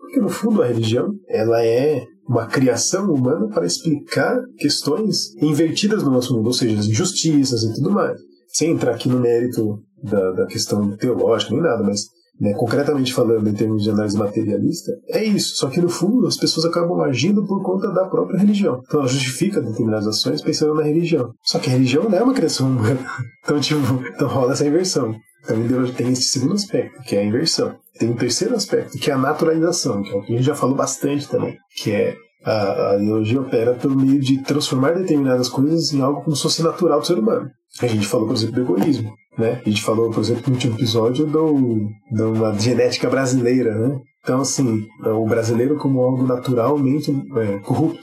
porque 0.00 0.20
no 0.20 0.28
fundo 0.28 0.62
a 0.62 0.66
religião 0.66 1.08
ela 1.28 1.64
é 1.64 2.04
uma 2.28 2.46
criação 2.46 3.10
humana 3.12 3.48
para 3.48 3.66
explicar 3.66 4.38
questões 4.58 5.34
invertidas 5.42 6.02
no 6.02 6.10
nosso 6.10 6.36
mundo, 6.36 6.46
ou 6.46 6.52
seja, 6.52 6.78
as 6.78 6.86
injustiças 6.86 7.62
e 7.62 7.74
tudo 7.74 7.90
mais. 7.90 8.20
Sem 8.48 8.72
entrar 8.72 8.94
aqui 8.94 9.08
no 9.08 9.18
mérito 9.18 9.82
da, 10.02 10.32
da 10.32 10.46
questão 10.46 10.96
teológica 10.96 11.52
nem 11.52 11.62
nada, 11.62 11.82
mas 11.82 12.02
né, 12.40 12.54
concretamente 12.54 13.12
falando 13.12 13.46
em 13.48 13.52
termos 13.52 13.82
de 13.82 13.90
análise 13.90 14.16
materialista, 14.16 14.92
é 15.08 15.22
isso. 15.22 15.56
Só 15.56 15.68
que 15.68 15.80
no 15.80 15.88
fundo 15.88 16.26
as 16.26 16.36
pessoas 16.36 16.64
acabam 16.64 17.00
agindo 17.02 17.44
por 17.46 17.62
conta 17.62 17.92
da 17.92 18.06
própria 18.06 18.38
religião. 18.38 18.80
Então 18.86 19.00
ela 19.00 19.08
justifica 19.08 19.60
determinadas 19.60 20.06
ações 20.06 20.40
pensando 20.40 20.74
na 20.74 20.82
religião. 20.82 21.32
Só 21.42 21.58
que 21.58 21.68
a 21.68 21.72
religião 21.72 22.08
não 22.08 22.18
é 22.18 22.22
uma 22.22 22.34
criação 22.34 22.68
humana. 22.68 22.98
Então, 23.42 23.58
tipo, 23.58 23.80
então 24.14 24.28
rola 24.28 24.52
essa 24.52 24.66
inversão. 24.66 25.14
Então 25.42 25.92
tem 25.94 26.12
esse 26.12 26.24
segundo 26.24 26.52
aspecto, 26.52 27.02
que 27.02 27.16
é 27.16 27.20
a 27.20 27.24
inversão. 27.24 27.74
Tem 27.98 28.08
um 28.08 28.14
terceiro 28.14 28.54
aspecto, 28.54 28.98
que 28.98 29.10
é 29.10 29.14
a 29.14 29.18
naturalização, 29.18 30.02
que 30.02 30.10
é 30.10 30.14
o 30.14 30.22
que 30.22 30.34
a 30.34 30.36
gente 30.36 30.46
já 30.46 30.54
falou 30.54 30.76
bastante 30.76 31.26
também, 31.26 31.56
que 31.74 31.90
é 31.90 32.14
a, 32.44 32.90
a 32.90 32.96
ideologia 32.96 33.40
opera 33.40 33.74
pelo 33.74 33.96
meio 33.96 34.20
de 34.20 34.42
transformar 34.42 34.92
determinadas 34.92 35.48
coisas 35.48 35.92
em 35.92 36.00
algo 36.00 36.22
como 36.22 36.36
se 36.36 36.42
fosse 36.42 36.62
natural 36.62 37.00
do 37.00 37.06
ser 37.06 37.18
humano. 37.18 37.50
A 37.80 37.86
gente 37.86 38.06
falou, 38.06 38.26
por 38.26 38.36
exemplo, 38.36 38.56
do 38.56 38.60
egoísmo. 38.60 39.12
Né? 39.40 39.62
A 39.64 39.68
gente 39.68 39.82
falou, 39.82 40.10
por 40.10 40.20
exemplo, 40.20 40.44
no 40.46 40.52
último 40.54 40.74
episódio 40.74 41.26
do, 41.26 41.88
uma 42.12 42.58
genética 42.58 43.08
brasileira, 43.08 43.74
né? 43.74 43.98
Então, 44.22 44.42
assim, 44.42 44.86
o 45.02 45.26
brasileiro 45.26 45.76
como 45.76 46.02
algo 46.02 46.26
naturalmente 46.26 47.10
é, 47.36 47.58
corrupto. 47.60 48.02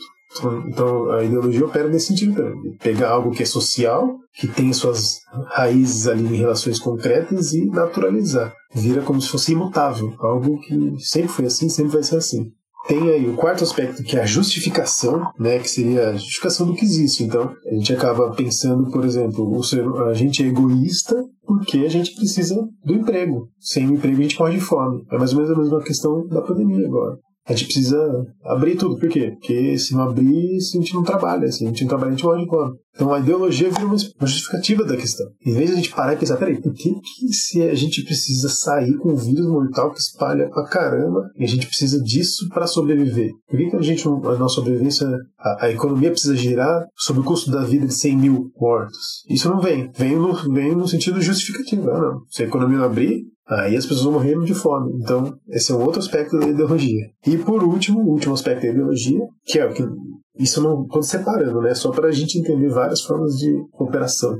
Então, 0.67 1.11
a 1.11 1.23
ideologia 1.23 1.65
opera 1.65 1.87
nesse 1.87 2.07
sentido 2.07 2.35
também. 2.35 2.75
Pegar 2.79 3.11
algo 3.11 3.31
que 3.31 3.43
é 3.43 3.45
social, 3.45 4.15
que 4.33 4.47
tem 4.47 4.73
suas 4.73 5.19
raízes 5.51 6.07
ali 6.07 6.25
em 6.25 6.39
relações 6.39 6.79
concretas 6.79 7.53
e 7.53 7.65
naturalizar. 7.67 8.53
Vira 8.73 9.01
como 9.03 9.21
se 9.21 9.29
fosse 9.29 9.53
imutável. 9.53 10.13
Algo 10.19 10.59
que 10.59 10.95
sempre 10.99 11.29
foi 11.29 11.45
assim, 11.45 11.69
sempre 11.69 11.93
vai 11.93 12.03
ser 12.03 12.17
assim 12.17 12.51
tem 12.87 13.09
aí 13.11 13.29
o 13.29 13.35
quarto 13.35 13.63
aspecto, 13.63 14.03
que 14.03 14.17
é 14.17 14.21
a 14.21 14.25
justificação, 14.25 15.31
né, 15.39 15.59
que 15.59 15.69
seria 15.69 16.09
a 16.09 16.13
justificação 16.13 16.67
do 16.67 16.73
que 16.73 16.85
existe. 16.85 17.23
Então, 17.23 17.53
a 17.65 17.73
gente 17.73 17.93
acaba 17.93 18.31
pensando, 18.31 18.89
por 18.89 19.05
exemplo, 19.05 19.61
ser, 19.63 19.85
a 20.07 20.13
gente 20.13 20.43
é 20.43 20.47
egoísta 20.47 21.15
porque 21.45 21.79
a 21.79 21.89
gente 21.89 22.15
precisa 22.15 22.55
do 22.83 22.93
emprego. 22.93 23.49
Sem 23.59 23.87
o 23.87 23.93
emprego, 23.93 24.19
a 24.19 24.23
gente 24.23 24.39
morre 24.39 24.55
de 24.55 24.61
fome. 24.61 25.03
É 25.11 25.17
mais 25.17 25.33
ou 25.33 25.39
menos 25.39 25.57
a 25.57 25.61
mesma 25.61 25.83
questão 25.83 26.27
da 26.27 26.41
pandemia 26.41 26.85
agora. 26.85 27.17
A 27.47 27.53
gente 27.53 27.65
precisa 27.65 27.97
abrir 28.43 28.75
tudo. 28.75 28.97
Por 28.97 29.07
quê? 29.09 29.31
Porque 29.31 29.77
se 29.77 29.93
não 29.93 30.03
abrir, 30.03 30.59
se 30.59 30.77
a 30.77 30.81
gente 30.81 30.93
não 30.93 31.03
trabalha. 31.03 31.49
Se 31.51 31.63
a 31.63 31.67
gente 31.67 31.81
não 31.81 31.89
trabalha, 31.89 32.09
a 32.09 32.11
gente 32.11 32.25
morre 32.25 32.43
de 32.43 32.49
fome. 32.49 32.75
Então 32.93 33.13
a 33.13 33.19
ideologia 33.19 33.69
vira 33.69 33.85
uma 33.85 33.95
justificativa 33.97 34.83
da 34.83 34.97
questão. 34.97 35.27
Em 35.45 35.53
vez 35.53 35.67
de 35.67 35.73
a 35.73 35.75
gente 35.75 35.91
parar 35.91 36.13
e 36.13 36.17
pensar, 36.17 36.35
peraí, 36.35 36.59
por 36.59 36.73
que, 36.73 36.93
que 36.95 37.31
se 37.31 37.61
a 37.61 37.75
gente 37.75 38.03
precisa 38.03 38.49
sair 38.49 38.97
com 38.97 39.11
um 39.11 39.15
vírus 39.15 39.47
mortal 39.47 39.91
que 39.91 39.99
espalha 39.99 40.49
pra 40.49 40.67
caramba 40.67 41.29
e 41.37 41.43
a 41.43 41.47
gente 41.47 41.67
precisa 41.67 42.01
disso 42.01 42.49
para 42.49 42.65
sobreviver? 42.65 43.31
Por 43.47 43.57
que, 43.57 43.69
que 43.69 43.75
a 43.75 43.81
gente, 43.81 44.05
a 44.07 44.35
nossa 44.35 44.55
sobrevivência, 44.55 45.07
a, 45.37 45.65
a, 45.65 45.71
economia 45.71 46.09
precisa 46.09 46.35
girar 46.35 46.85
sob 46.95 47.19
o 47.19 47.23
custo 47.23 47.51
da 47.51 47.63
vida 47.63 47.85
de 47.85 47.93
100 47.93 48.17
mil 48.17 48.51
mortos? 48.59 49.23
Isso 49.29 49.47
não 49.47 49.61
vem. 49.61 49.91
Vem 49.95 50.15
no, 50.15 50.33
vem 50.51 50.75
no 50.75 50.87
sentido 50.87 51.21
justificativo. 51.21 51.89
Ah, 51.91 52.01
não. 52.01 52.21
Se 52.29 52.41
a 52.41 52.47
economia 52.47 52.79
não 52.79 52.85
abrir, 52.85 53.25
Aí 53.49 53.77
as 53.77 53.85
pessoas 53.85 54.03
vão 54.03 54.13
morrer 54.13 54.37
de 54.43 54.53
fome. 54.53 54.91
Então, 55.01 55.37
esse 55.49 55.71
é 55.71 55.75
um 55.75 55.81
outro 55.81 55.99
aspecto 55.99 56.37
da 56.37 56.47
ideologia. 56.47 57.09
E 57.25 57.37
por 57.37 57.63
último, 57.63 58.01
o 58.01 58.11
último 58.11 58.33
aspecto 58.33 58.63
da 58.63 58.69
ideologia, 58.69 59.19
que 59.45 59.57
é 59.57 59.65
o 59.65 59.73
que 59.73 59.83
isso 60.37 60.61
não 60.61 60.83
estou 60.83 61.01
separando, 61.01 61.61
né? 61.61 61.73
Só 61.73 61.91
para 61.91 62.09
a 62.09 62.11
gente 62.11 62.37
entender 62.37 62.69
várias 62.69 63.01
formas 63.01 63.35
de 63.37 63.51
cooperação. 63.71 64.37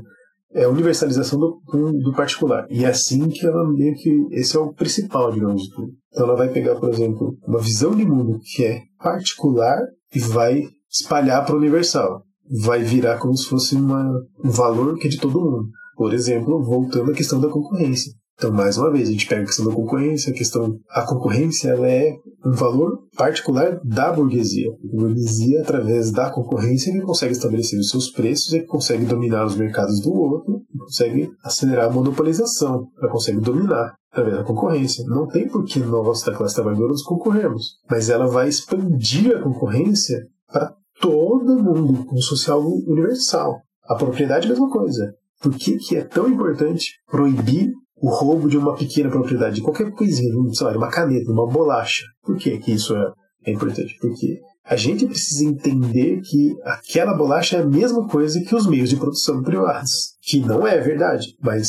É 0.52 0.64
a 0.64 0.68
universalização 0.68 1.38
do, 1.38 1.60
do 2.02 2.12
particular. 2.12 2.66
E 2.70 2.84
é 2.84 2.88
assim 2.88 3.28
que 3.28 3.46
ela 3.46 3.68
meio 3.68 3.94
que. 3.94 4.26
Esse 4.30 4.56
é 4.56 4.60
o 4.60 4.72
principal, 4.72 5.32
digamos, 5.32 5.68
tudo. 5.68 5.92
Então 6.12 6.26
ela 6.26 6.36
vai 6.36 6.48
pegar, 6.48 6.76
por 6.76 6.90
exemplo, 6.90 7.36
uma 7.46 7.58
visão 7.58 7.94
de 7.94 8.04
mundo 8.04 8.38
que 8.42 8.64
é 8.64 8.82
particular 8.98 9.78
e 10.14 10.18
vai 10.18 10.64
espalhar 10.90 11.44
para 11.44 11.54
o 11.54 11.58
universal. 11.58 12.22
Vai 12.62 12.82
virar 12.82 13.18
como 13.18 13.36
se 13.36 13.46
fosse 13.46 13.74
uma, 13.74 14.10
um 14.42 14.50
valor 14.50 14.98
que 14.98 15.06
é 15.06 15.10
de 15.10 15.18
todo 15.18 15.40
mundo. 15.40 15.68
Por 15.96 16.14
exemplo, 16.14 16.62
voltando 16.62 17.10
à 17.10 17.14
questão 17.14 17.40
da 17.40 17.48
concorrência. 17.48 18.12
Então, 18.38 18.52
mais 18.52 18.78
uma 18.78 18.92
vez, 18.92 19.08
a 19.08 19.12
gente 19.12 19.26
pega 19.26 19.42
a 19.42 19.46
questão 19.46 19.66
da 19.66 19.74
concorrência, 19.74 20.32
a 20.32 20.36
questão 20.36 20.78
a 20.90 21.02
concorrência 21.02 21.70
ela 21.70 21.90
é 21.90 22.14
um 22.46 22.52
valor 22.52 23.00
particular 23.16 23.80
da 23.84 24.12
burguesia. 24.12 24.70
A 24.70 24.96
burguesia, 24.96 25.60
através 25.60 26.12
da 26.12 26.30
concorrência, 26.30 26.92
que 26.92 27.00
consegue 27.00 27.32
estabelecer 27.32 27.80
os 27.80 27.90
seus 27.90 28.10
preços, 28.10 28.52
que 28.52 28.62
consegue 28.62 29.04
dominar 29.04 29.44
os 29.44 29.56
mercados 29.56 30.00
do 30.00 30.12
outro, 30.12 30.62
consegue 30.78 31.28
acelerar 31.42 31.86
a 31.86 31.92
monopolização, 31.92 32.86
ela 33.02 33.10
consegue 33.10 33.40
dominar 33.40 33.96
através 34.12 34.36
da 34.36 34.44
concorrência. 34.44 35.04
Não 35.08 35.26
tem 35.26 35.48
por 35.48 35.64
que 35.64 35.80
nós, 35.80 36.22
da 36.22 36.32
classe 36.32 36.54
trabalhadora, 36.54 36.92
nos 36.92 37.02
concorrermos, 37.02 37.78
mas 37.90 38.08
ela 38.08 38.28
vai 38.28 38.48
expandir 38.48 39.36
a 39.36 39.42
concorrência 39.42 40.24
para 40.46 40.72
todo 41.00 41.60
mundo, 41.60 42.04
como 42.04 42.22
social 42.22 42.62
universal. 42.86 43.60
A 43.88 43.96
propriedade 43.96 44.46
é 44.46 44.46
a 44.46 44.52
mesma 44.52 44.70
coisa. 44.70 45.12
Por 45.40 45.54
que, 45.54 45.76
que 45.76 45.96
é 45.96 46.04
tão 46.04 46.28
importante 46.28 46.92
proibir 47.10 47.72
o 48.00 48.10
roubo 48.10 48.48
de 48.48 48.56
uma 48.56 48.74
pequena 48.74 49.10
propriedade, 49.10 49.56
de 49.56 49.62
qualquer 49.62 49.90
coisinha, 49.92 50.32
sei 50.52 50.66
lá, 50.66 50.76
uma 50.76 50.90
caneta, 50.90 51.30
uma 51.30 51.46
bolacha. 51.46 52.04
Por 52.22 52.36
que, 52.36 52.58
que 52.58 52.72
isso 52.72 52.96
é, 52.96 53.12
é 53.46 53.52
importante? 53.52 53.96
Porque 54.00 54.40
a 54.64 54.76
gente 54.76 55.06
precisa 55.06 55.44
entender 55.44 56.20
que 56.20 56.54
aquela 56.62 57.14
bolacha 57.14 57.56
é 57.56 57.60
a 57.62 57.66
mesma 57.66 58.06
coisa 58.06 58.40
que 58.40 58.54
os 58.54 58.66
meios 58.66 58.90
de 58.90 58.96
produção 58.96 59.42
privados. 59.42 60.14
Que 60.22 60.40
não 60.40 60.66
é 60.66 60.78
verdade, 60.78 61.34
mas 61.42 61.68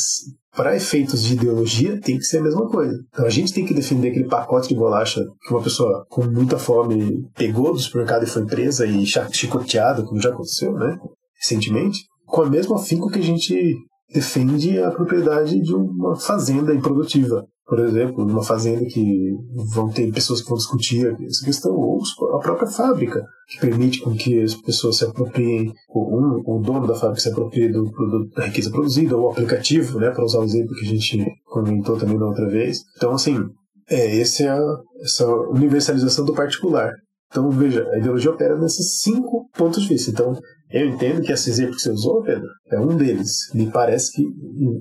para 0.56 0.76
efeitos 0.76 1.24
de 1.24 1.34
ideologia 1.34 2.00
tem 2.02 2.18
que 2.18 2.26
ser 2.26 2.40
a 2.40 2.44
mesma 2.44 2.68
coisa. 2.68 2.94
Então 3.08 3.26
a 3.26 3.30
gente 3.30 3.54
tem 3.54 3.66
que 3.66 3.74
defender 3.74 4.10
aquele 4.10 4.28
pacote 4.28 4.68
de 4.68 4.76
bolacha 4.76 5.24
que 5.42 5.54
uma 5.54 5.64
pessoa 5.64 6.06
com 6.10 6.26
muita 6.26 6.60
fome 6.60 7.24
pegou 7.36 7.72
do 7.72 7.80
supermercado 7.80 8.24
e 8.24 8.30
foi 8.30 8.46
presa 8.46 8.86
e 8.86 9.06
chicoteada, 9.06 10.04
como 10.04 10.22
já 10.22 10.30
aconteceu, 10.30 10.74
né? 10.74 10.98
Recentemente, 11.42 12.00
com 12.26 12.42
a 12.42 12.50
mesma 12.50 12.76
afinco 12.76 13.10
que 13.10 13.20
a 13.20 13.24
gente 13.24 13.78
defende 14.14 14.80
a 14.80 14.92
propriedade 14.92 15.60
de 15.62 15.74
uma 15.74 16.16
fazenda 16.16 16.74
improdutiva. 16.74 17.46
Por 17.66 17.80
exemplo, 17.82 18.26
uma 18.26 18.42
fazenda 18.42 18.84
que 18.86 19.32
vão 19.76 19.90
ter 19.90 20.12
pessoas 20.12 20.42
que 20.42 20.50
vão 20.50 20.58
discutir 20.58 21.06
essa 21.28 21.46
questão, 21.46 21.72
ou 21.76 22.02
a 22.36 22.40
própria 22.40 22.68
fábrica, 22.68 23.24
que 23.48 23.60
permite 23.60 24.02
com 24.02 24.16
que 24.16 24.42
as 24.42 24.56
pessoas 24.56 24.98
se 24.98 25.06
apropriem, 25.06 25.72
ou 25.88 26.20
um, 26.20 26.42
o 26.48 26.60
dono 26.60 26.88
da 26.88 26.96
fábrica 26.96 27.22
se 27.22 27.30
aproprie 27.30 27.72
do 27.72 27.92
produto, 27.92 28.34
da 28.36 28.46
riqueza 28.46 28.72
produzida, 28.72 29.16
ou 29.16 29.28
o 29.28 29.32
aplicativo, 29.32 30.00
né, 30.00 30.10
para 30.10 30.26
usar 30.26 30.40
o 30.40 30.46
exemplo 30.46 30.76
que 30.76 30.86
a 30.86 30.90
gente 30.90 31.24
comentou 31.46 31.96
também 31.96 32.18
na 32.18 32.26
outra 32.26 32.50
vez. 32.50 32.80
Então, 32.98 33.12
assim, 33.12 33.38
é, 33.88 34.20
essa 34.20 34.44
é 34.44 34.50
a, 34.50 34.78
essa 35.04 35.28
universalização 35.28 36.26
do 36.26 36.34
particular. 36.34 36.92
Então, 37.32 37.52
veja, 37.52 37.88
a 37.92 38.00
ideologia 38.00 38.32
opera 38.32 38.58
nesses 38.58 39.00
cinco 39.02 39.48
pontos 39.56 39.84
de 39.84 39.90
vista. 39.90 40.10
Então, 40.10 40.36
eu 40.72 40.88
entendo 40.88 41.22
que 41.22 41.32
esse 41.32 41.50
exemplo 41.50 41.76
que 41.76 41.82
você 41.82 41.92
usou, 41.92 42.22
Pedro, 42.22 42.48
é 42.72 42.80
um 42.80 42.96
deles. 42.96 43.52
Me 43.54 43.72
parece 43.72 44.12
que 44.14 44.24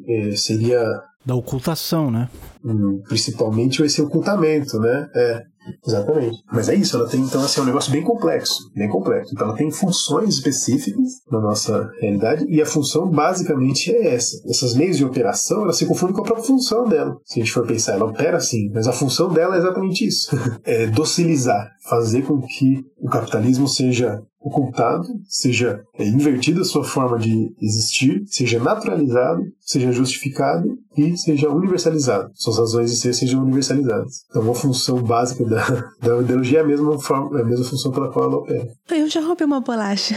é, 0.07 0.37
seria. 0.37 0.85
Da 1.29 1.35
ocultação, 1.35 2.11
né? 2.11 2.27
Hum, 2.65 3.03
principalmente 3.07 3.83
esse 3.83 4.01
ocultamento, 4.01 4.79
né? 4.79 5.11
É. 5.15 5.43
Exatamente. 5.87 6.39
Mas 6.51 6.71
é 6.71 6.75
isso, 6.75 6.97
ela 6.97 7.07
tem, 7.07 7.21
então, 7.21 7.43
assim, 7.43 7.61
é 7.61 7.63
um 7.63 7.67
negócio 7.67 7.93
bem 7.93 8.03
complexo, 8.03 8.57
bem 8.75 8.89
complexo. 8.89 9.35
Então, 9.35 9.49
ela 9.49 9.55
tem 9.55 9.71
funções 9.71 10.37
específicas 10.37 11.21
na 11.31 11.39
nossa 11.39 11.91
realidade 12.01 12.47
e 12.49 12.63
a 12.63 12.65
função 12.65 13.11
basicamente 13.11 13.95
é 13.95 14.15
essa. 14.15 14.41
Essas 14.49 14.75
meios 14.75 14.97
de 14.97 15.05
operação, 15.05 15.65
ela 15.65 15.75
se 15.75 15.85
confundem 15.85 16.15
com 16.15 16.23
a 16.23 16.25
própria 16.25 16.47
função 16.47 16.89
dela. 16.89 17.15
Se 17.27 17.39
a 17.39 17.45
gente 17.45 17.53
for 17.53 17.67
pensar, 17.67 17.97
ela 17.97 18.07
opera 18.07 18.39
assim, 18.39 18.71
mas 18.73 18.89
a 18.89 18.93
função 18.95 19.29
dela 19.31 19.57
é 19.57 19.59
exatamente 19.59 20.07
isso. 20.07 20.31
é 20.65 20.87
docilizar, 20.87 21.69
fazer 21.91 22.23
com 22.23 22.41
que 22.41 22.83
o 22.99 23.11
capitalismo 23.11 23.69
seja 23.69 24.19
ocultado, 24.41 25.07
seja 25.29 25.83
é, 25.99 26.07
invertida 26.07 26.61
a 26.61 26.65
sua 26.65 26.85
forma 26.85 27.19
de 27.19 27.53
existir, 27.61 28.23
seja 28.27 28.59
naturalizado, 28.59 29.43
seja 29.61 29.93
justificado 29.93 30.79
e 30.99 31.17
seja 31.17 31.49
universalizado. 31.49 32.31
Suas 32.35 32.59
razões 32.59 32.91
de 32.91 32.97
ser 32.97 33.15
sejam 33.15 33.43
universalizadas. 33.43 34.25
Então, 34.29 34.43
uma 34.43 34.55
função 34.55 35.03
básica 35.03 35.45
da, 35.45 35.65
da 36.03 36.21
ideologia 36.21 36.59
é 36.59 36.63
a 36.63 36.67
mesma, 36.67 36.99
forma, 36.99 37.39
é 37.39 37.43
a 37.43 37.45
mesma 37.45 37.65
função 37.65 37.93
pela 37.93 38.11
qual 38.11 38.27
ela 38.27 38.37
opera. 38.37 38.69
Eu 38.91 39.09
já 39.09 39.21
roubei 39.21 39.47
uma 39.47 39.61
bolacha. 39.61 40.17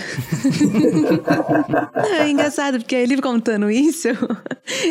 é 2.20 2.30
engraçado, 2.30 2.80
porque 2.80 2.96
ele 2.96 3.22
contando 3.22 3.70
isso, 3.70 4.08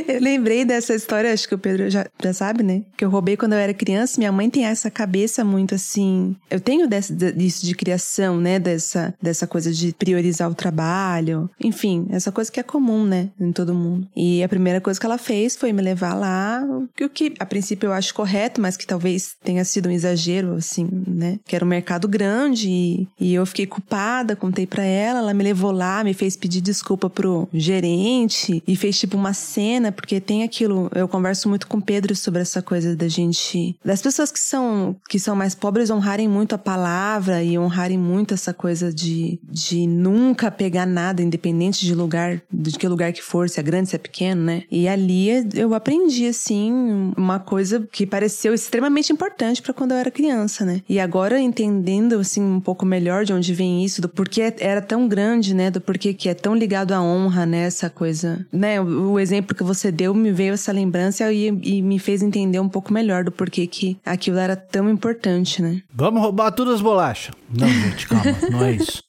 eu 0.06 0.20
lembrei 0.20 0.64
dessa 0.64 0.94
história, 0.94 1.32
acho 1.32 1.48
que 1.48 1.54
o 1.54 1.58
Pedro 1.58 1.90
já, 1.90 2.06
já 2.22 2.32
sabe, 2.32 2.62
né? 2.62 2.82
Que 2.96 3.04
eu 3.04 3.10
roubei 3.10 3.36
quando 3.36 3.54
eu 3.54 3.58
era 3.58 3.74
criança. 3.74 4.18
Minha 4.18 4.32
mãe 4.32 4.48
tem 4.48 4.64
essa 4.64 4.90
cabeça 4.90 5.44
muito 5.44 5.74
assim. 5.74 6.36
Eu 6.50 6.60
tenho 6.60 6.86
dessa, 6.86 7.14
disso 7.14 7.66
de 7.66 7.74
criação, 7.74 8.38
né? 8.38 8.58
Dessa, 8.58 9.14
dessa 9.20 9.46
coisa 9.46 9.72
de 9.72 9.92
priorizar 9.92 10.50
o 10.50 10.54
trabalho. 10.54 11.50
Enfim, 11.58 12.06
essa 12.10 12.30
coisa 12.30 12.50
que 12.50 12.60
é 12.60 12.62
comum, 12.62 13.04
né? 13.04 13.30
Em 13.40 13.52
todo 13.52 13.74
mundo. 13.74 14.06
E 14.16 14.42
a 14.42 14.48
primeira 14.48 14.80
coisa 14.80 14.98
que 14.98 15.06
ela 15.06 15.18
fez 15.18 15.56
foi 15.56 15.72
me 15.80 15.82
levar 15.82 16.14
lá, 16.14 16.62
o 17.00 17.08
que 17.08 17.34
a 17.38 17.46
princípio 17.46 17.88
eu 17.88 17.92
acho 17.92 18.14
correto, 18.14 18.60
mas 18.60 18.76
que 18.76 18.86
talvez 18.86 19.34
tenha 19.42 19.64
sido 19.64 19.88
um 19.88 19.92
exagero, 19.92 20.54
assim, 20.54 20.88
né? 21.06 21.38
Que 21.46 21.56
era 21.56 21.64
um 21.64 21.68
mercado 21.68 22.06
grande 22.06 22.68
e, 22.68 23.08
e 23.18 23.34
eu 23.34 23.44
fiquei 23.46 23.66
culpada, 23.66 24.36
contei 24.36 24.66
para 24.66 24.84
ela, 24.84 25.20
ela 25.20 25.34
me 25.34 25.42
levou 25.42 25.72
lá, 25.72 26.04
me 26.04 26.12
fez 26.12 26.36
pedir 26.36 26.60
desculpa 26.60 27.08
pro 27.08 27.48
gerente 27.52 28.62
e 28.66 28.76
fez 28.76 28.98
tipo 28.98 29.16
uma 29.16 29.32
cena, 29.32 29.90
porque 29.90 30.20
tem 30.20 30.42
aquilo, 30.42 30.90
eu 30.94 31.08
converso 31.08 31.48
muito 31.48 31.66
com 31.66 31.78
o 31.78 31.82
Pedro 31.82 32.14
sobre 32.14 32.42
essa 32.42 32.60
coisa 32.60 32.94
da 32.94 33.08
gente, 33.08 33.74
das 33.84 34.02
pessoas 34.02 34.30
que 34.30 34.38
são 34.38 34.94
que 35.08 35.18
são 35.18 35.34
mais 35.34 35.54
pobres 35.54 35.90
honrarem 35.90 36.28
muito 36.28 36.54
a 36.54 36.58
palavra 36.58 37.42
e 37.42 37.58
honrarem 37.58 37.98
muito 37.98 38.34
essa 38.34 38.52
coisa 38.52 38.92
de, 38.92 39.38
de 39.42 39.86
nunca 39.86 40.50
pegar 40.50 40.86
nada, 40.86 41.22
independente 41.22 41.84
de 41.84 41.94
lugar, 41.94 42.40
de 42.52 42.78
que 42.78 42.86
lugar 42.86 43.12
que 43.12 43.22
for, 43.22 43.48
se 43.48 43.58
é 43.58 43.62
grande, 43.62 43.90
se 43.90 43.96
é 43.96 43.98
pequeno, 43.98 44.42
né? 44.42 44.64
E 44.70 44.88
ali 44.88 45.30
eu 45.60 45.74
aprendi, 45.74 46.26
assim, 46.26 47.12
uma 47.18 47.38
coisa 47.38 47.86
que 47.92 48.06
pareceu 48.06 48.54
extremamente 48.54 49.12
importante 49.12 49.60
para 49.60 49.74
quando 49.74 49.90
eu 49.92 49.98
era 49.98 50.10
criança, 50.10 50.64
né? 50.64 50.80
E 50.88 50.98
agora 50.98 51.38
entendendo, 51.38 52.18
assim, 52.18 52.42
um 52.42 52.60
pouco 52.60 52.86
melhor 52.86 53.26
de 53.26 53.34
onde 53.34 53.52
vem 53.52 53.84
isso, 53.84 54.00
do 54.00 54.08
porquê 54.08 54.54
era 54.58 54.80
tão 54.80 55.06
grande, 55.06 55.54
né? 55.54 55.70
Do 55.70 55.78
porquê 55.78 56.14
que 56.14 56.30
é 56.30 56.34
tão 56.34 56.54
ligado 56.54 56.92
à 56.92 57.02
honra, 57.02 57.44
né? 57.44 57.66
Essa 57.66 57.90
coisa, 57.90 58.46
né? 58.50 58.80
O, 58.80 59.18
exemplo 59.18 59.54
que 59.54 59.62
você 59.62 59.92
deu 59.92 60.14
me 60.14 60.32
veio 60.32 60.54
essa 60.54 60.72
lembrança 60.72 61.30
e, 61.30 61.48
e 61.48 61.82
me 61.82 61.98
fez 61.98 62.22
entender 62.22 62.58
um 62.58 62.68
pouco 62.68 62.90
melhor 62.90 63.22
do 63.22 63.30
porquê 63.30 63.66
que 63.66 63.98
aquilo 64.02 64.38
era 64.38 64.56
tão 64.56 64.88
importante, 64.88 65.60
né? 65.60 65.82
Vamos 65.92 66.22
roubar 66.22 66.52
todas 66.52 66.76
as 66.76 66.80
bolachas. 66.80 67.34
Não, 67.52 67.68
gente, 67.68 68.08
calma, 68.08 68.34
não 68.50 68.64
é 68.64 68.72
isso. 68.72 69.02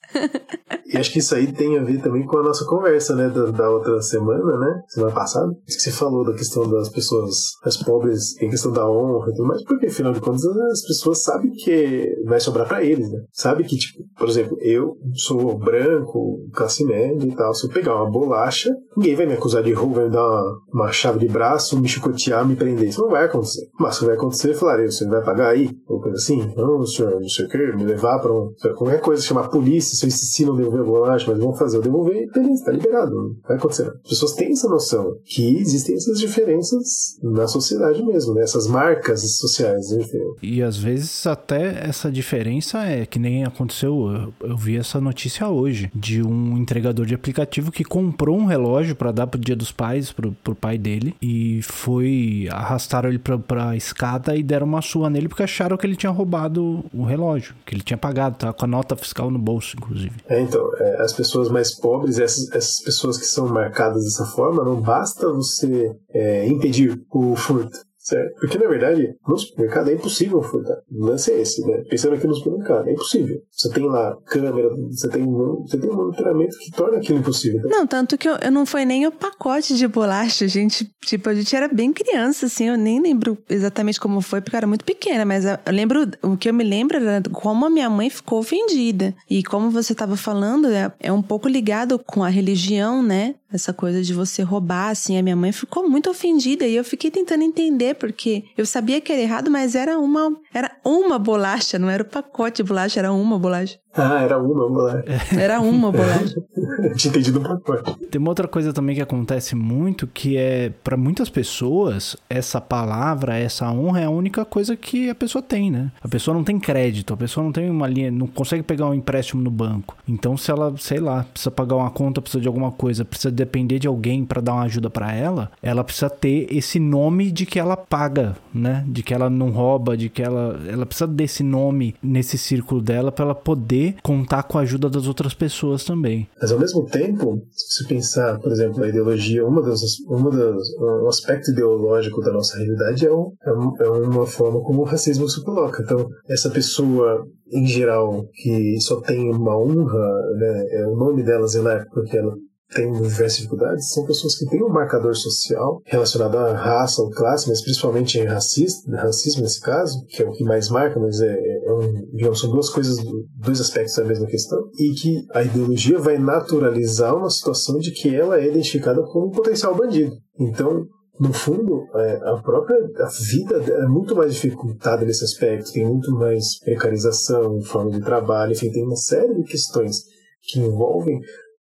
E 0.93 0.97
acho 0.97 1.11
que 1.13 1.19
isso 1.19 1.33
aí 1.33 1.51
tem 1.51 1.79
a 1.79 1.83
ver 1.83 2.01
também 2.01 2.25
com 2.25 2.37
a 2.37 2.43
nossa 2.43 2.65
conversa, 2.65 3.15
né, 3.15 3.29
da, 3.29 3.45
da 3.45 3.69
outra 3.69 4.01
semana, 4.01 4.57
né, 4.57 4.81
semana 4.89 5.13
passada. 5.13 5.49
Que 5.65 5.71
você 5.71 5.89
falou 5.89 6.25
da 6.25 6.33
questão 6.33 6.69
das 6.69 6.89
pessoas, 6.89 7.53
as 7.63 7.77
pobres, 7.77 8.33
tem 8.35 8.49
questão 8.49 8.73
da 8.73 8.89
honra 8.89 9.29
e 9.29 9.35
tudo 9.35 9.47
mais, 9.47 9.63
porque 9.63 9.85
afinal 9.85 10.11
de 10.11 10.19
contas 10.19 10.45
as 10.45 10.81
pessoas 10.85 11.23
sabem 11.23 11.49
que 11.51 12.13
vai 12.25 12.41
sobrar 12.41 12.67
para 12.67 12.83
eles, 12.83 13.09
né? 13.09 13.19
Sabe 13.31 13.63
que, 13.63 13.77
tipo, 13.77 14.03
Por 14.17 14.27
exemplo, 14.27 14.57
eu 14.59 14.97
sou 15.13 15.57
branco, 15.57 16.45
classe 16.53 16.83
média 16.83 17.25
e 17.25 17.35
tal. 17.35 17.53
Se 17.53 17.67
eu 17.67 17.71
pegar 17.71 17.95
uma 17.95 18.11
bolacha, 18.11 18.69
ninguém 18.97 19.15
vai 19.15 19.25
me 19.25 19.33
acusar 19.33 19.63
de 19.63 19.71
roubo, 19.71 19.95
vai 19.95 20.05
me 20.05 20.11
dar 20.11 20.27
uma, 20.27 20.57
uma 20.73 20.91
chave 20.91 21.19
de 21.19 21.27
braço, 21.27 21.79
me 21.79 21.87
chicotear, 21.87 22.45
me 22.45 22.55
prender. 22.55 22.89
Isso 22.89 23.01
não 23.01 23.09
vai 23.09 23.25
acontecer. 23.25 23.65
Mas 23.79 23.97
que 23.97 24.05
vai 24.05 24.15
acontecer, 24.15 24.53
falar, 24.55 24.81
você 24.85 25.07
vai 25.07 25.23
pagar 25.23 25.49
aí? 25.49 25.69
Ou 25.87 26.01
coisa 26.01 26.17
assim? 26.17 26.53
Não, 26.57 26.85
senhor, 26.85 27.13
não 27.13 27.29
sei 27.29 27.45
o 27.45 27.49
que, 27.49 27.57
me 27.57 27.85
levar 27.85 28.19
pra 28.19 28.33
um. 28.33 28.53
Qualquer 28.75 28.99
coisa, 28.99 29.21
chamar 29.23 29.49
polícia, 29.49 29.95
se 30.01 30.05
eu 30.05 30.07
insistir 30.07 30.45
não 30.45 30.55
devolver 30.55 30.81
a 30.81 30.85
bolacha, 30.85 31.31
mas 31.31 31.39
vão 31.39 31.53
fazer 31.53 31.77
eu 31.77 31.81
devolver, 31.81 32.29
beleza, 32.31 32.65
tá 32.65 32.71
liberado. 32.71 33.13
Não 33.13 33.35
vai 33.47 33.57
acontecer. 33.57 33.87
As 34.03 34.09
pessoas 34.09 34.33
têm 34.33 34.51
essa 34.51 34.67
noção 34.67 35.15
que 35.25 35.57
existem 35.57 35.95
essas 35.95 36.19
diferenças 36.19 37.17
na 37.21 37.47
sociedade 37.47 38.03
mesmo, 38.03 38.33
né? 38.33 38.41
Essas 38.41 38.67
marcas 38.67 39.37
sociais. 39.37 39.91
Enfim. 39.91 40.19
E 40.41 40.61
às 40.61 40.77
vezes 40.77 41.25
até 41.27 41.87
essa 41.87 42.11
diferença 42.11 42.83
é 42.83 43.05
que 43.05 43.19
nem 43.19 43.43
aconteceu, 43.43 44.33
eu, 44.41 44.49
eu 44.49 44.57
vi 44.57 44.77
essa 44.77 44.99
notícia 44.99 45.47
hoje, 45.47 45.91
de 45.93 46.23
um 46.23 46.57
entregador 46.57 47.05
de 47.05 47.13
aplicativo 47.13 47.71
que 47.71 47.83
comprou 47.83 48.37
um 48.37 48.45
relógio 48.45 48.95
para 48.95 49.11
dar 49.11 49.27
pro 49.27 49.39
dia 49.39 49.55
dos 49.55 49.71
pais, 49.71 50.11
pro, 50.11 50.31
pro 50.43 50.55
pai 50.55 50.77
dele, 50.77 51.15
e 51.21 51.61
foi, 51.63 52.47
arrastaram 52.49 53.09
ele 53.09 53.19
pra, 53.19 53.37
pra 53.37 53.75
escada 53.75 54.35
e 54.35 54.43
deram 54.43 54.65
uma 54.65 54.81
sua 54.81 55.09
nele 55.09 55.27
porque 55.27 55.43
acharam 55.43 55.77
que 55.77 55.85
ele 55.85 55.95
tinha 55.95 56.11
roubado 56.11 56.83
o 56.93 57.03
relógio, 57.03 57.55
que 57.65 57.75
ele 57.75 57.83
tinha 57.83 57.97
pagado, 57.97 58.37
tá 58.37 58.53
com 58.53 58.65
a 58.65 58.67
nota 58.67 58.95
fiscal 58.95 59.29
no 59.29 59.39
bolso, 59.39 59.75
inclusive. 59.91 60.15
É, 60.27 60.41
então, 60.41 60.71
é, 60.77 61.01
as 61.01 61.13
pessoas 61.13 61.49
mais 61.49 61.73
pobres, 61.73 62.17
essas, 62.17 62.49
essas 62.51 62.81
pessoas 62.81 63.17
que 63.17 63.25
são 63.25 63.47
marcadas 63.47 64.03
dessa 64.03 64.25
forma, 64.25 64.63
não 64.63 64.81
basta 64.81 65.31
você 65.31 65.95
é, 66.09 66.47
impedir 66.47 67.01
o 67.11 67.35
furto. 67.35 67.77
Certo? 68.11 68.39
Porque, 68.41 68.57
na 68.57 68.67
verdade, 68.67 69.15
no 69.25 69.37
supermercado 69.37 69.89
é 69.89 69.93
impossível 69.93 70.41
furtar. 70.41 70.79
O 70.91 71.05
lance 71.05 71.31
é 71.31 71.39
esse, 71.39 71.65
né? 71.65 71.81
Pensando 71.89 72.15
aqui 72.15 72.27
no 72.27 72.35
supermercado, 72.35 72.89
é 72.89 72.91
impossível. 72.91 73.37
Você 73.49 73.69
tem 73.71 73.85
lá 73.85 74.17
câmera, 74.25 74.67
você 74.89 75.07
tem, 75.07 75.25
você 75.25 75.79
tem 75.79 75.89
um 75.89 75.95
monitoramento 75.95 76.57
que 76.57 76.71
torna 76.71 76.97
aquilo 76.97 77.19
impossível. 77.19 77.61
Não, 77.63 77.87
tanto 77.87 78.17
que 78.17 78.27
eu, 78.27 78.35
eu 78.35 78.51
não 78.51 78.65
foi 78.65 78.83
nem 78.83 79.07
o 79.07 79.13
pacote 79.13 79.77
de 79.77 79.87
bolacha, 79.87 80.45
gente. 80.45 80.91
Tipo, 81.05 81.29
a 81.29 81.33
gente 81.33 81.55
era 81.55 81.69
bem 81.69 81.93
criança, 81.93 82.47
assim, 82.47 82.67
eu 82.67 82.77
nem 82.77 83.01
lembro 83.01 83.37
exatamente 83.49 83.97
como 83.97 84.19
foi, 84.19 84.41
porque 84.41 84.57
eu 84.57 84.59
era 84.59 84.67
muito 84.67 84.83
pequena, 84.83 85.23
mas 85.23 85.45
eu 85.45 85.57
lembro, 85.69 86.11
o 86.21 86.35
que 86.35 86.49
eu 86.49 86.53
me 86.53 86.65
lembro 86.65 86.97
era 86.97 87.21
como 87.31 87.65
a 87.65 87.69
minha 87.69 87.89
mãe 87.89 88.09
ficou 88.09 88.39
ofendida. 88.39 89.15
E 89.29 89.41
como 89.41 89.69
você 89.69 89.93
estava 89.93 90.17
falando, 90.17 90.67
é, 90.67 90.91
é 90.99 91.13
um 91.13 91.21
pouco 91.21 91.47
ligado 91.47 91.97
com 91.97 92.25
a 92.25 92.29
religião, 92.29 93.01
né? 93.01 93.35
Essa 93.53 93.73
coisa 93.73 94.01
de 94.01 94.13
você 94.13 94.41
roubar, 94.43 94.89
assim, 94.89 95.17
a 95.17 95.23
minha 95.23 95.35
mãe 95.35 95.51
ficou 95.51 95.89
muito 95.89 96.09
ofendida 96.09 96.65
e 96.65 96.75
eu 96.75 96.83
fiquei 96.83 97.11
tentando 97.11 97.43
entender, 97.43 97.95
porque 97.95 98.45
eu 98.57 98.65
sabia 98.65 99.01
que 99.01 99.11
era 99.11 99.21
errado, 99.21 99.51
mas 99.51 99.75
era 99.75 99.99
uma, 99.99 100.35
era 100.53 100.71
uma 100.85 101.19
bolacha, 101.19 101.77
não 101.77 101.89
era 101.89 102.03
o 102.03 102.05
pacote 102.05 102.57
de 102.57 102.67
bolacha, 102.67 102.99
era 102.99 103.11
uma 103.11 103.37
bolacha. 103.37 103.77
Ah, 103.93 104.21
era 104.21 104.37
uma 104.37 104.69
bolacha. 104.69 105.03
Era 105.37 105.59
uma 105.59 105.91
bolacha. 105.91 106.41
Tinha 106.95 107.11
entendido 107.11 107.39
um 107.39 107.43
pacote. 107.43 107.97
Tem 108.09 108.19
uma 108.19 108.29
outra 108.29 108.47
coisa 108.47 108.71
também 108.71 108.95
que 108.95 109.01
acontece 109.01 109.53
muito, 109.53 110.07
que 110.07 110.37
é, 110.37 110.71
para 110.83 110.95
muitas 110.95 111.29
pessoas, 111.29 112.15
essa 112.29 112.61
palavra, 112.61 113.37
essa 113.37 113.69
honra 113.69 114.01
é 114.01 114.05
a 114.05 114.09
única 114.09 114.45
coisa 114.45 114.77
que 114.77 115.09
a 115.09 115.15
pessoa 115.15 115.41
tem, 115.41 115.69
né? 115.69 115.91
A 116.01 116.07
pessoa 116.07 116.33
não 116.33 116.43
tem 116.43 116.57
crédito, 116.57 117.13
a 117.13 117.17
pessoa 117.17 117.43
não 117.43 117.51
tem 117.51 117.69
uma 117.69 117.87
linha, 117.87 118.09
não 118.09 118.27
consegue 118.27 118.63
pegar 118.63 118.87
um 118.87 118.93
empréstimo 118.93 119.41
no 119.41 119.51
banco. 119.51 119.97
Então, 120.07 120.37
se 120.37 120.49
ela, 120.49 120.73
sei 120.77 120.99
lá, 120.99 121.23
precisa 121.23 121.51
pagar 121.51 121.75
uma 121.75 121.91
conta, 121.91 122.21
precisa 122.21 122.41
de 122.41 122.47
alguma 122.47 122.71
coisa, 122.71 123.03
precisa 123.03 123.31
depender 123.31 123.77
de 123.77 123.87
alguém 123.87 124.23
para 124.23 124.41
dar 124.41 124.53
uma 124.53 124.63
ajuda 124.63 124.89
para 124.89 125.13
ela, 125.13 125.51
ela 125.61 125.83
precisa 125.83 126.09
ter 126.09 126.47
esse 126.49 126.79
nome 126.79 127.29
de 127.29 127.45
que 127.45 127.59
ela 127.59 127.75
paga, 127.75 128.37
né? 128.53 128.85
De 128.87 129.03
que 129.03 129.13
ela 129.13 129.29
não 129.29 129.49
rouba, 129.49 129.97
de 129.97 130.07
que 130.07 130.23
ela, 130.23 130.59
ela 130.65 130.85
precisa 130.85 131.07
desse 131.07 131.43
nome 131.43 131.93
nesse 132.01 132.37
círculo 132.37 132.81
dela 132.81 133.11
para 133.11 133.25
ela 133.25 133.35
poder 133.35 133.80
contar 134.01 134.43
com 134.43 134.57
a 134.57 134.61
ajuda 134.61 134.89
das 134.89 135.07
outras 135.07 135.33
pessoas 135.33 135.83
também. 135.83 136.27
Mas 136.39 136.51
ao 136.51 136.59
mesmo 136.59 136.85
tempo, 136.85 137.41
se 137.51 137.83
você 137.83 137.87
pensar, 137.87 138.39
por 138.39 138.51
exemplo, 138.51 138.83
a 138.83 138.87
ideologia, 138.87 139.45
uma 139.45 139.61
das, 139.61 139.81
uma 140.07 140.29
das, 140.29 140.67
um 140.79 141.07
aspecto 141.07 141.51
ideológico 141.51 142.21
da 142.21 142.31
nossa 142.31 142.57
realidade 142.57 143.05
é, 143.05 143.11
um, 143.11 143.31
é, 143.79 143.89
uma 143.89 144.25
forma 144.25 144.61
como 144.61 144.81
o 144.81 144.85
racismo 144.85 145.29
se 145.29 145.43
coloca. 145.43 145.81
Então, 145.83 146.07
essa 146.29 146.49
pessoa 146.49 147.25
em 147.51 147.65
geral 147.65 148.25
que 148.33 148.79
só 148.79 149.01
tem 149.01 149.29
uma 149.29 149.57
honra, 149.57 150.35
né, 150.37 150.65
é 150.71 150.87
o 150.87 150.95
nome 150.95 151.23
dela 151.23 151.47
zelar 151.47 151.85
porque 151.93 152.17
ela 152.17 152.33
tem 152.73 152.91
diversas 152.91 153.37
dificuldades 153.37 153.89
são 153.89 154.05
pessoas 154.05 154.35
que 154.37 154.45
têm 154.45 154.63
um 154.63 154.69
marcador 154.69 155.15
social 155.15 155.81
relacionado 155.85 156.37
à 156.37 156.53
raça 156.53 157.01
ou 157.01 157.09
classe, 157.09 157.49
mas 157.49 157.61
principalmente 157.61 158.17
em 158.17 158.25
racista, 158.25 158.89
racismo 158.95 159.43
nesse 159.43 159.61
caso, 159.61 160.05
que 160.07 160.23
é 160.23 160.25
o 160.25 160.31
que 160.31 160.43
mais 160.43 160.69
marca, 160.69 160.99
mas 160.99 161.19
é, 161.19 161.33
é 161.33 161.73
um, 161.73 162.05
digamos, 162.13 162.39
são 162.39 162.51
duas 162.51 162.69
coisas, 162.69 162.97
dois 163.35 163.59
aspectos 163.59 163.95
da 163.95 164.05
mesma 164.05 164.25
questão, 164.25 164.59
e 164.79 164.93
que 164.93 165.25
a 165.33 165.43
ideologia 165.43 165.99
vai 165.99 166.17
naturalizar 166.17 167.15
uma 167.15 167.29
situação 167.29 167.77
de 167.77 167.91
que 167.91 168.15
ela 168.15 168.39
é 168.39 168.47
identificada 168.47 169.03
como 169.03 169.27
um 169.27 169.31
potencial 169.31 169.75
bandido. 169.75 170.15
Então, 170.39 170.85
no 171.19 171.33
fundo, 171.33 171.85
é, 171.95 172.15
a 172.29 172.41
própria 172.41 172.77
a 172.77 173.09
vida 173.21 173.57
é 173.57 173.85
muito 173.85 174.15
mais 174.15 174.33
dificultada 174.33 175.05
nesse 175.05 175.23
aspecto, 175.23 175.71
tem 175.71 175.85
muito 175.85 176.11
mais 176.13 176.57
precarização, 176.59 177.61
forma 177.61 177.91
de 177.91 177.99
trabalho, 177.99 178.53
enfim, 178.53 178.71
tem 178.71 178.83
uma 178.83 178.95
série 178.95 179.35
de 179.35 179.43
questões 179.43 180.03
que 180.43 180.59
envolvem 180.59 181.19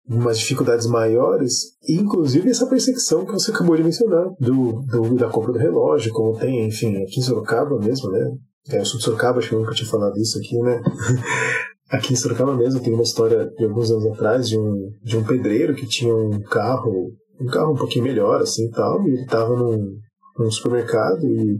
umas 0.06 0.38
dificuldades 0.38 0.86
maiores, 0.86 1.76
inclusive 1.88 2.50
essa 2.50 2.66
perseguição 2.66 3.24
que 3.24 3.32
você 3.32 3.50
acabou 3.50 3.76
de 3.76 3.82
mencionar, 3.82 4.26
do, 4.38 4.82
do, 4.82 5.14
da 5.14 5.28
compra 5.28 5.52
do 5.52 5.58
relógio, 5.58 6.12
como 6.12 6.38
tem, 6.38 6.66
enfim, 6.66 7.02
aqui 7.02 7.20
em 7.20 7.22
Sorocaba 7.22 7.78
mesmo, 7.78 8.10
né? 8.10 8.30
É, 8.70 8.80
eu 8.80 8.84
sou 8.84 8.98
de 8.98 9.04
Sorocaba, 9.04 9.38
acho 9.38 9.48
que 9.48 9.54
eu 9.54 9.60
nunca 9.60 9.74
tinha 9.74 9.88
falado 9.88 10.16
isso 10.18 10.38
aqui, 10.38 10.58
né? 10.60 10.82
aqui 11.90 12.12
em 12.12 12.16
Sorocaba 12.16 12.54
mesmo 12.54 12.80
tem 12.80 12.92
uma 12.92 13.02
história 13.02 13.46
de 13.46 13.64
alguns 13.64 13.90
anos 13.90 14.06
atrás 14.06 14.48
de 14.48 14.58
um, 14.58 14.90
de 15.02 15.16
um 15.16 15.24
pedreiro 15.24 15.74
que 15.74 15.86
tinha 15.86 16.14
um 16.14 16.40
carro, 16.42 17.12
um 17.40 17.46
carro 17.46 17.72
um 17.72 17.76
pouquinho 17.76 18.04
melhor, 18.04 18.40
assim 18.40 18.66
e 18.66 18.70
tal, 18.70 19.02
e 19.06 19.10
ele 19.10 19.22
estava 19.22 19.56
num, 19.56 19.96
num 20.38 20.50
supermercado 20.50 21.26
e 21.26 21.58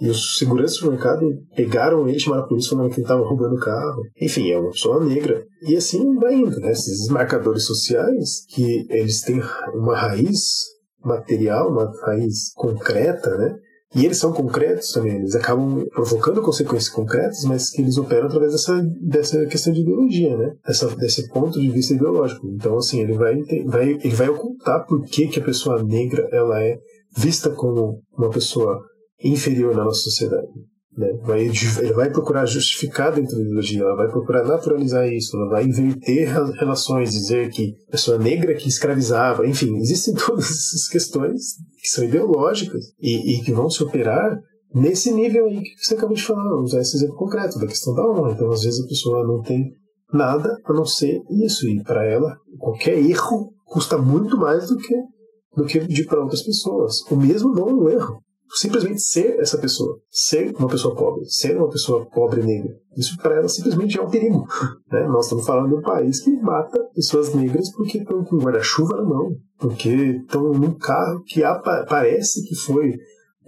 e 0.00 0.08
os 0.08 0.38
seguranças 0.38 0.76
do 0.76 0.80
supermercado 0.80 1.26
pegaram 1.54 2.06
ele, 2.06 2.18
chamaram 2.18 2.44
a 2.44 2.46
polícia 2.46 2.70
falando 2.70 2.90
que 2.90 2.96
ele 2.96 3.02
estava 3.02 3.26
roubando 3.26 3.54
o 3.54 3.60
carro. 3.60 4.02
Enfim, 4.20 4.50
é 4.50 4.58
uma 4.58 4.70
pessoa 4.70 5.04
negra. 5.04 5.42
E 5.62 5.74
assim 5.76 6.14
vai 6.16 6.34
indo, 6.34 6.60
né? 6.60 6.70
Esses 6.70 7.08
marcadores 7.08 7.64
sociais, 7.64 8.44
que 8.48 8.86
eles 8.90 9.22
têm 9.22 9.40
uma 9.74 9.96
raiz 9.96 10.66
material, 11.02 11.70
uma 11.70 11.90
raiz 12.04 12.52
concreta, 12.54 13.36
né? 13.38 13.56
E 13.94 14.04
eles 14.04 14.18
são 14.18 14.32
concretos 14.32 14.90
também, 14.92 15.16
eles 15.16 15.34
acabam 15.34 15.86
provocando 15.94 16.42
consequências 16.42 16.92
concretas, 16.92 17.44
mas 17.44 17.70
que 17.70 17.80
eles 17.80 17.96
operam 17.96 18.26
através 18.26 18.52
dessa, 18.52 18.82
dessa 19.00 19.46
questão 19.46 19.72
de 19.72 19.80
ideologia, 19.80 20.36
né? 20.36 20.52
Dessa, 20.66 20.94
desse 20.96 21.28
ponto 21.30 21.58
de 21.58 21.70
vista 21.70 21.94
ideológico. 21.94 22.46
Então, 22.48 22.76
assim, 22.76 23.00
ele 23.00 23.14
vai, 23.14 23.36
vai, 23.64 23.90
ele 23.92 24.14
vai 24.14 24.28
ocultar 24.28 24.84
por 24.86 25.02
que, 25.02 25.28
que 25.28 25.40
a 25.40 25.44
pessoa 25.44 25.82
negra 25.82 26.28
ela 26.30 26.62
é 26.62 26.76
vista 27.16 27.48
como 27.48 28.02
uma 28.18 28.28
pessoa 28.28 28.78
inferior 29.22 29.74
na 29.74 29.84
nossa 29.84 30.00
sociedade. 30.00 30.48
Né? 30.96 31.12
Vai, 31.24 31.42
ele 31.42 31.92
vai 31.92 32.10
procurar 32.10 32.46
justificar 32.46 33.12
dentro 33.12 33.36
da 33.36 33.42
ideologia, 33.42 33.82
ela 33.82 33.96
vai 33.96 34.08
procurar 34.08 34.44
naturalizar 34.44 35.06
isso, 35.06 35.36
ela 35.36 35.50
vai 35.50 35.64
inverter 35.64 36.28
relações, 36.54 37.10
dizer 37.10 37.50
que 37.50 37.74
pessoa 37.90 38.18
negra 38.18 38.54
que 38.54 38.68
escravizava, 38.68 39.46
enfim, 39.46 39.76
existem 39.76 40.14
todas 40.26 40.44
essas 40.44 40.88
questões 40.88 41.56
que 41.78 41.88
são 41.88 42.04
ideológicas 42.04 42.82
e, 43.00 43.34
e 43.34 43.44
que 43.44 43.52
vão 43.52 43.68
se 43.68 43.82
operar 43.82 44.40
nesse 44.74 45.12
nível 45.12 45.46
aí 45.46 45.60
que 45.60 45.84
você 45.84 45.94
acabou 45.94 46.16
de 46.16 46.22
falar, 46.22 46.60
usar 46.60 46.80
esse 46.80 46.96
exemplo 46.96 47.16
concreto 47.16 47.58
da 47.58 47.66
questão 47.66 47.94
da 47.94 48.02
honra. 48.02 48.32
Então, 48.32 48.50
às 48.50 48.62
vezes 48.62 48.82
a 48.82 48.88
pessoa 48.88 49.26
não 49.26 49.42
tem 49.42 49.70
nada 50.12 50.56
a 50.64 50.72
não 50.72 50.86
ser 50.86 51.20
isso, 51.30 51.68
e 51.68 51.82
para 51.82 52.04
ela, 52.04 52.36
qualquer 52.58 52.98
erro 52.98 53.52
custa 53.64 53.98
muito 53.98 54.38
mais 54.38 54.68
do 54.68 54.76
que 54.78 54.94
do 55.56 55.64
que 55.64 55.80
pedir 55.80 56.04
para 56.04 56.20
outras 56.20 56.42
pessoas. 56.42 57.00
O 57.10 57.16
mesmo 57.16 57.54
não 57.54 57.70
é 57.70 57.72
um 57.72 57.88
erro 57.88 58.22
simplesmente 58.54 59.00
ser 59.00 59.38
essa 59.40 59.58
pessoa, 59.58 59.98
ser 60.10 60.54
uma 60.56 60.68
pessoa 60.68 60.94
pobre, 60.94 61.24
ser 61.26 61.56
uma 61.56 61.68
pessoa 61.68 62.06
pobre 62.06 62.42
negra. 62.42 62.72
Isso 62.96 63.16
para 63.18 63.36
ela 63.36 63.48
simplesmente 63.48 63.98
é 63.98 64.02
um 64.02 64.10
perigo. 64.10 64.44
Né? 64.88 65.04
Nós 65.08 65.24
estamos 65.24 65.44
falando 65.44 65.68
de 65.68 65.74
um 65.74 65.82
país 65.82 66.20
que 66.20 66.30
mata 66.30 66.78
pessoas 66.94 67.34
negras 67.34 67.72
porque 67.72 67.98
estão 67.98 68.22
com 68.22 68.36
guarda-chuva 68.36 68.96
na 68.96 69.02
mão, 69.02 69.30
porque 69.58 69.88
estão 69.88 70.52
num 70.52 70.78
carro 70.78 71.24
que 71.24 71.42
parece 71.88 72.46
que 72.46 72.54
foi 72.54 72.92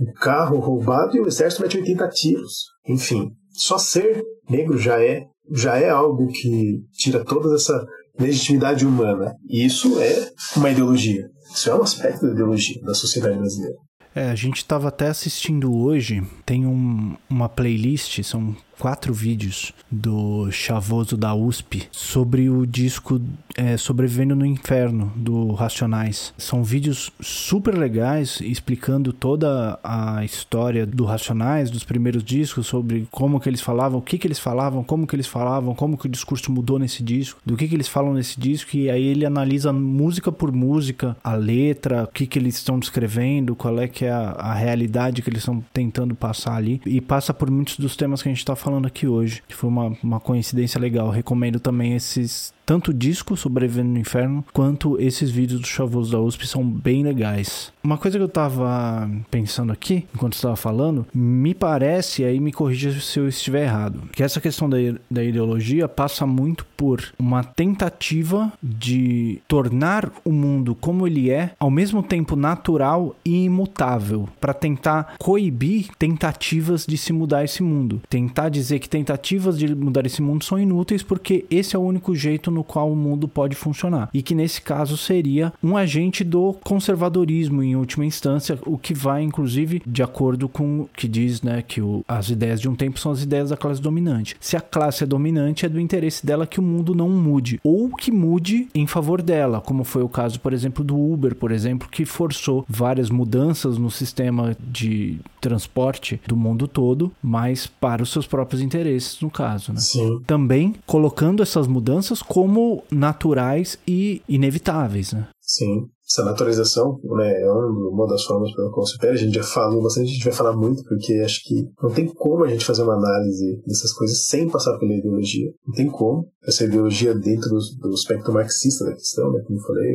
um 0.01 0.13
carro 0.15 0.59
roubado 0.59 1.17
e 1.17 1.21
o 1.21 1.29
exército 1.29 1.63
mete 1.63 1.79
80 1.79 2.09
tiros. 2.09 2.65
Enfim, 2.89 3.31
só 3.53 3.79
ser 3.79 4.21
negro 4.51 4.77
já 4.77 5.01
é 5.01 5.27
já 5.51 5.79
é 5.79 5.89
algo 5.89 6.27
que 6.27 6.83
tira 6.93 7.25
toda 7.25 7.55
essa 7.55 7.87
legitimidade 8.19 8.87
humana. 8.87 9.35
E 9.49 9.65
isso 9.65 10.01
é 10.01 10.31
uma 10.57 10.71
ideologia. 10.71 11.25
Isso 11.53 11.71
é 11.71 11.75
um 11.75 11.83
aspecto 11.83 12.27
da 12.27 12.33
ideologia 12.33 12.81
da 12.83 12.95
sociedade 12.95 13.39
brasileira. 13.39 13.77
É, 14.15 14.31
a 14.31 14.35
gente 14.35 14.59
estava 14.59 14.89
até 14.89 15.09
assistindo 15.09 15.75
hoje, 15.75 16.23
tem 16.45 16.67
um, 16.67 17.17
uma 17.29 17.49
playlist, 17.49 18.23
são 18.23 18.57
quatro 18.79 19.13
vídeos 19.13 19.73
do 19.91 20.51
Chavoso 20.51 21.17
da 21.17 21.35
USP 21.35 21.89
sobre 21.91 22.49
o 22.49 22.65
disco 22.65 23.21
é, 23.57 23.77
Sobrevivendo 23.77 24.37
no 24.37 24.47
Inferno, 24.47 25.13
do 25.17 25.53
Racionais. 25.53 26.33
São 26.39 26.63
vídeos 26.63 27.11
super 27.21 27.77
legais 27.77 28.41
explicando 28.41 29.13
toda 29.13 29.79
a 29.83 30.25
história 30.25 30.87
do 30.87 31.05
Racionais, 31.05 31.71
dos 31.71 31.83
primeiros 31.83 32.23
discos, 32.23 32.67
sobre 32.67 33.09
como 33.11 33.41
que 33.41 33.49
eles 33.49 33.61
falavam, 33.61 33.99
o 33.99 34.03
que 34.03 34.17
que 34.17 34.27
eles 34.27 34.39
falavam, 34.39 34.85
como 34.85 35.07
que 35.07 35.17
eles 35.17 35.27
falavam, 35.27 35.75
como 35.75 35.99
que 35.99 36.07
o 36.07 36.11
discurso 36.11 36.53
mudou 36.53 36.79
nesse 36.79 37.03
disco, 37.03 37.41
do 37.45 37.57
que 37.57 37.67
que 37.67 37.75
eles 37.75 37.89
falam 37.89 38.15
nesse 38.15 38.39
disco, 38.39 38.77
e 38.77 38.89
aí 38.89 39.05
ele 39.05 39.27
analisa 39.27 39.73
música 39.73 40.31
por 40.31 40.53
música, 40.53 41.17
a 41.25 41.35
letra, 41.35 42.05
o 42.05 42.07
que 42.07 42.27
que 42.27 42.39
eles 42.39 42.57
estão 42.57 42.79
descrevendo, 42.79 43.57
qual 43.57 43.79
é 43.81 43.89
que 43.89 44.05
é 44.05 44.11
a, 44.11 44.31
a 44.31 44.55
realidade 44.55 45.23
que 45.23 45.31
eles 45.31 45.41
estão 45.41 45.65
tentando 45.73 46.15
passar 46.15 46.55
ali, 46.55 46.81
e 46.87 47.01
passa 47.01 47.35
por 47.35 47.51
muitos 47.51 47.77
dos 47.77 47.97
temas 47.97 48.23
que 48.23 48.29
a 48.29 48.33
gente 48.33 48.39
está 48.39 48.55
falando 48.55 48.68
aqui 48.87 49.07
hoje, 49.07 49.43
que 49.47 49.55
foi 49.55 49.69
uma, 49.69 49.97
uma 50.03 50.21
coincidência 50.21 50.81
legal. 50.81 51.11
Recomendo 51.11 51.59
também 51.59 51.95
esses 51.95 52.53
tanto 52.69 52.91
o 52.91 52.95
disco 52.95 53.35
Sobrevivendo 53.35 53.93
no 53.93 53.99
Inferno 53.99 54.45
quanto 54.53 55.01
esses 55.01 55.31
vídeos 55.31 55.63
do 55.63 55.67
Chavoso 55.67 56.13
da 56.13 56.21
USP 56.21 56.47
são 56.47 56.63
bem 56.63 57.03
legais. 57.03 57.73
Uma 57.83 57.97
coisa 57.97 58.19
que 58.19 58.23
eu 58.23 58.29
tava 58.29 59.11
pensando 59.31 59.73
aqui, 59.73 60.07
enquanto 60.15 60.35
estava 60.35 60.55
falando, 60.55 61.07
me 61.15 61.55
parece, 61.55 62.25
aí 62.25 62.39
me 62.39 62.53
corrija 62.53 62.93
se 63.01 63.19
eu 63.19 63.27
estiver 63.27 63.65
errado, 63.65 64.03
que 64.13 64.23
essa 64.23 64.39
questão 64.39 64.69
da, 64.69 64.77
da 65.11 65.25
ideologia 65.25 65.89
passa 65.89 66.27
muito 66.27 66.67
por 66.77 67.03
uma 67.19 67.43
tentativa 67.43 68.53
de 68.63 69.41
tornar 69.49 70.13
o 70.23 70.31
mundo 70.31 70.75
como 70.75 71.07
ele 71.07 71.31
é, 71.31 71.53
ao 71.59 71.71
mesmo 71.71 72.03
tempo 72.03 72.37
natural 72.37 73.17
e 73.25 73.45
imutável, 73.45 74.29
para 74.39 74.53
tentar 74.53 75.15
coibir 75.19 75.89
tentativas 75.99 76.85
de 76.85 76.99
se 76.99 77.15
mudar 77.15 77.45
esse 77.45 77.63
mundo. 77.63 78.03
Tentar 78.11 78.51
dizer 78.51 78.79
que 78.79 78.91
tentativas 78.91 79.59
de 79.59 79.75
mudar 79.75 80.05
esse 80.05 80.21
mundo 80.21 80.45
são 80.45 80.59
inúteis 80.59 81.03
porque 81.03 81.47
esse 81.51 81.75
é 81.75 81.79
o 81.79 81.83
único 81.83 82.15
jeito 82.15 82.58
no 82.59 82.65
qual 82.65 82.91
o 82.91 82.97
mundo 82.97 83.29
pode 83.29 83.55
funcionar. 83.55 84.11
E 84.13 84.21
que 84.23 84.35
nesse 84.35 84.61
caso 84.61 84.97
seria 84.97 85.53
um 85.63 85.77
agente 85.77 86.25
do 86.25 86.55
conservadorismo 86.65 87.63
em 87.63 87.77
última 87.77 88.05
instância, 88.05 88.59
o 88.67 88.77
que 88.77 88.93
vai 88.93 89.23
inclusive 89.23 89.81
de 89.87 90.03
acordo 90.03 90.49
com 90.49 90.81
o 90.81 90.91
que 90.97 91.07
diz, 91.07 91.41
né, 91.41 91.63
que 91.63 91.81
o, 91.81 92.05
as 92.09 92.31
ideias 92.31 92.61
de 92.61 92.69
um 92.69 92.75
tempo 92.75 92.99
são 92.99 93.13
as 93.13 93.23
ideias 93.23 93.51
da 93.51 93.57
classe 93.57 93.81
dominante. 93.81 94.37
Se 94.41 94.57
a 94.57 94.61
classe 94.61 95.05
é 95.05 95.07
dominante, 95.07 95.65
é 95.65 95.69
do 95.69 95.81
interesse 95.81 96.27
dela 96.27 96.47
que 96.47 96.59
o 96.59 96.63
mundo 96.63 96.95
não 96.95 97.09
mude 97.09 97.61
ou 97.63 97.91
que 97.91 98.11
mude 98.11 98.69
em 98.75 98.87
favor 98.87 99.23
dela, 99.23 99.61
como 99.61 99.85
foi 99.85 100.03
o 100.03 100.09
caso, 100.09 100.41
por 100.41 100.53
exemplo, 100.53 100.83
do 100.83 100.99
Uber, 100.99 101.35
por 101.35 101.53
exemplo, 101.53 101.89
que 101.89 102.05
forçou 102.05 102.65
várias 102.69 103.11
mudanças 103.11 103.79
no 103.79 103.91
sistema 103.91 104.57
de 104.61 105.19
transporte 105.41 106.21
do 106.27 106.37
mundo 106.37 106.69
todo, 106.69 107.11
mas 107.23 107.67
para 107.67 108.03
os 108.03 108.13
seus 108.13 108.27
próprios 108.27 108.61
interesses, 108.61 109.21
no 109.21 109.31
caso, 109.31 109.73
né? 109.73 109.81
Sim. 109.81 110.21
Também 110.27 110.75
colocando 110.87 111.43
essas 111.43 111.67
mudanças 111.67 112.23
como 112.23 112.83
naturais 112.91 113.79
e 113.87 114.23
inevitáveis, 114.29 115.13
né? 115.13 115.29
Sim. 115.41 115.89
Essa 116.11 116.25
naturalização 116.25 116.99
né, 117.05 117.43
é 117.43 117.51
uma 117.51 118.07
das 118.07 118.25
formas 118.25 118.51
pela 118.55 118.71
qual 118.71 118.87
se 118.87 118.97
opera. 118.97 119.13
A 119.13 119.17
gente 119.17 119.35
já 119.35 119.43
falou 119.43 119.83
bastante, 119.83 120.11
a 120.11 120.13
gente 120.13 120.25
vai 120.25 120.33
falar 120.33 120.57
muito, 120.57 120.83
porque 120.85 121.15
acho 121.25 121.43
que 121.45 121.69
não 121.83 121.91
tem 121.91 122.07
como 122.07 122.45
a 122.45 122.49
gente 122.49 122.65
fazer 122.65 122.83
uma 122.83 122.95
análise 122.95 123.63
dessas 123.67 123.93
coisas 123.93 124.27
sem 124.27 124.49
passar 124.49 124.79
pela 124.79 124.95
ideologia. 124.95 125.51
Não 125.67 125.75
tem 125.75 125.87
como. 125.87 126.31
Essa 126.47 126.65
ideologia 126.65 127.15
dentro 127.15 127.51
do, 127.51 127.59
do 127.89 127.95
aspecto 127.95 128.33
marxista 128.33 128.87
da 128.87 128.95
questão, 128.95 129.31
né, 129.33 129.43
como 129.47 129.59
eu 129.59 129.63
falei, 129.63 129.95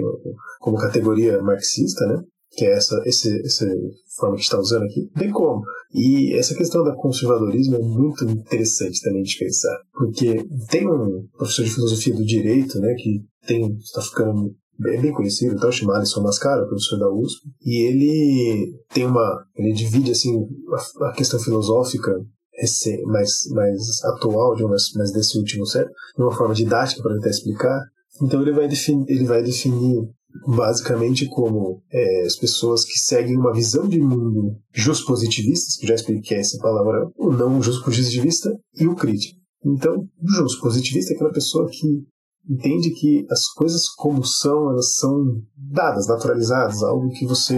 como 0.60 0.78
categoria 0.78 1.42
marxista, 1.42 2.06
né? 2.06 2.22
Que 2.56 2.66
é 2.66 2.74
essa, 2.74 3.02
esse, 3.06 3.42
essa 3.46 3.66
forma 4.18 4.36
que 4.36 4.44
está 4.44 4.60
usando 4.60 4.84
aqui, 4.84 5.10
tem 5.18 5.32
como. 5.32 5.64
E 5.94 6.34
essa 6.34 6.56
questão 6.56 6.84
do 6.84 6.96
conservadorismo 6.96 7.76
é 7.76 7.80
muito 7.80 8.26
interessante 8.26 9.02
também 9.02 9.24
de 9.24 9.38
pensar, 9.38 9.78
porque 9.94 10.46
tem 10.70 10.88
um 10.88 11.28
professor 11.38 11.64
de 11.66 11.74
filosofia 11.74 12.14
do 12.14 12.26
direito, 12.26 12.80
né, 12.80 12.94
que 12.96 13.22
tem 13.48 13.76
está 13.78 14.02
ficando 14.02 14.56
bem, 14.80 15.02
bem 15.02 15.12
conhecido, 15.12 15.56
então 15.56 15.72
chama 15.72 15.98
Alisson 15.98 16.22
Mascara, 16.22 16.66
professor 16.66 17.00
da 17.00 17.10
USP, 17.10 17.42
e 17.66 17.88
ele 17.88 18.80
tem 18.94 19.06
uma, 19.06 19.46
ele 19.56 19.74
divide 19.74 20.12
assim 20.12 20.46
a, 21.02 21.08
a 21.10 21.14
questão 21.14 21.40
filosófica 21.40 22.14
mais, 23.06 23.48
mais 23.52 24.04
atual, 24.06 24.56
mais, 24.70 24.92
mais 24.96 25.12
desse 25.12 25.38
último 25.38 25.66
século, 25.66 25.94
de 26.16 26.24
uma 26.24 26.32
forma 26.32 26.54
didática 26.54 27.02
para 27.02 27.16
tentar 27.16 27.30
explicar. 27.30 27.82
Então 28.22 28.42
ele 28.42 28.54
vai 28.54 28.68
definir, 28.68 29.06
ele 29.08 29.26
vai 29.26 29.42
definir 29.42 30.08
basicamente 30.48 31.28
como 31.28 31.82
é, 31.92 32.22
as 32.26 32.36
pessoas 32.36 32.84
que 32.84 32.98
seguem 32.98 33.38
uma 33.38 33.54
visão 33.54 33.88
de 33.88 34.00
mundo 34.00 34.58
positivistas, 35.02 35.76
que 35.78 35.88
já 35.88 35.96
expliquei 35.96 36.38
essa 36.38 36.58
palavra, 36.58 37.08
o 37.18 37.32
não 37.32 37.62
positivista 37.80 38.50
e 38.76 38.88
o 38.88 38.96
crítico. 38.96 39.40
Então, 39.66 39.96
o 39.96 40.60
positivista 40.60 41.14
é 41.14 41.16
aquela 41.16 41.32
pessoa 41.32 41.70
que 41.70 42.04
entende 42.50 42.92
que 42.92 43.26
as 43.30 43.48
coisas 43.54 43.88
como 43.96 44.24
são, 44.26 44.70
elas 44.70 44.96
são 44.96 45.24
dadas, 45.56 46.08
naturalizadas, 46.08 46.84
algo 46.84 47.10
que 47.12 47.26
você 47.26 47.58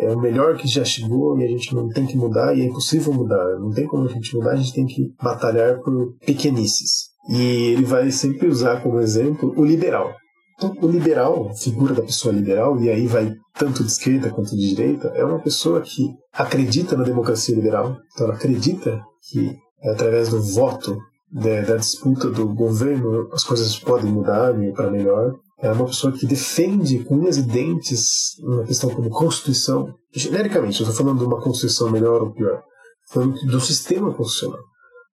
é 0.00 0.12
o 0.12 0.20
melhor 0.20 0.56
que 0.56 0.66
já 0.66 0.84
chegou 0.84 1.38
e 1.38 1.44
a 1.44 1.48
gente 1.48 1.74
não 1.74 1.88
tem 1.88 2.06
que 2.06 2.16
mudar 2.16 2.56
e 2.56 2.62
é 2.62 2.64
impossível 2.64 3.12
mudar. 3.12 3.58
Não 3.60 3.70
tem 3.70 3.86
como 3.86 4.04
a 4.04 4.12
gente 4.12 4.34
mudar, 4.34 4.52
a 4.52 4.56
gente 4.56 4.74
tem 4.74 4.86
que 4.86 5.12
batalhar 5.22 5.80
por 5.80 6.16
pequenices. 6.26 7.10
E 7.28 7.72
ele 7.72 7.84
vai 7.84 8.10
sempre 8.10 8.48
usar 8.48 8.82
como 8.82 9.00
exemplo 9.00 9.52
o 9.56 9.64
liberal. 9.64 10.12
Então, 10.56 10.74
o 10.80 10.88
liberal, 10.88 11.54
figura 11.54 11.92
da 11.92 12.02
pessoa 12.02 12.32
liberal, 12.32 12.80
e 12.80 12.88
aí 12.88 13.06
vai 13.06 13.34
tanto 13.58 13.84
de 13.84 13.90
esquerda 13.90 14.30
quanto 14.30 14.56
de 14.56 14.74
direita, 14.74 15.08
é 15.08 15.22
uma 15.22 15.38
pessoa 15.38 15.82
que 15.82 16.14
acredita 16.32 16.96
na 16.96 17.04
democracia 17.04 17.54
liberal, 17.54 17.98
então 18.12 18.26
ela 18.26 18.34
acredita 18.34 19.02
que 19.30 19.54
através 19.82 20.30
do 20.30 20.42
voto, 20.42 20.96
da, 21.30 21.60
da 21.60 21.76
disputa 21.76 22.30
do 22.30 22.48
governo, 22.54 23.28
as 23.32 23.44
coisas 23.44 23.78
podem 23.78 24.10
mudar 24.10 24.54
para 24.74 24.90
melhor. 24.90 25.34
É 25.58 25.70
uma 25.70 25.86
pessoa 25.86 26.12
que 26.12 26.26
defende 26.26 27.04
com 27.04 27.16
unhas 27.16 27.36
e 27.36 27.42
dentes 27.42 28.38
uma 28.40 28.64
questão 28.64 28.90
como 28.90 29.10
Constituição. 29.10 29.94
Genericamente, 30.14 30.80
eu 30.80 30.88
estou 30.88 31.04
falando 31.04 31.18
de 31.18 31.24
uma 31.26 31.40
Constituição 31.40 31.90
melhor 31.90 32.22
ou 32.22 32.32
pior. 32.32 32.62
Estou 33.04 33.22
falando 33.22 33.46
do 33.46 33.60
sistema 33.60 34.12
constitucional. 34.12 34.60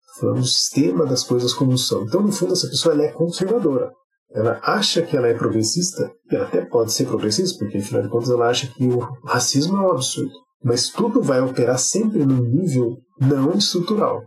Estou 0.02 0.22
falando 0.22 0.42
do 0.42 0.48
sistema 0.48 1.06
das 1.06 1.24
coisas 1.24 1.54
como 1.54 1.78
são. 1.78 2.04
Então, 2.04 2.22
no 2.22 2.32
fundo, 2.32 2.54
essa 2.54 2.68
pessoa 2.68 3.02
é 3.02 3.12
conservadora 3.12 3.92
ela 4.34 4.60
acha 4.64 5.02
que 5.02 5.18
ela 5.18 5.28
é 5.28 5.34
progressista, 5.34 6.12
e 6.32 6.36
ela 6.36 6.46
até 6.46 6.64
pode 6.64 6.94
ser 6.94 7.06
progressista, 7.06 7.58
porque 7.60 7.78
afinal 7.78 8.04
de 8.04 8.10
contas 8.10 8.30
ela 8.30 8.48
acha 8.48 8.68
que 8.68 8.86
o 8.86 9.00
racismo 9.26 9.78
é 9.78 9.82
um 9.82 9.92
absurdo. 9.92 10.32
Mas 10.64 10.90
tudo 10.90 11.22
vai 11.22 11.42
operar 11.42 11.80
sempre 11.80 12.26
num 12.26 12.42
nível 12.42 12.98
não 13.20 13.54
estrutural 13.54 14.22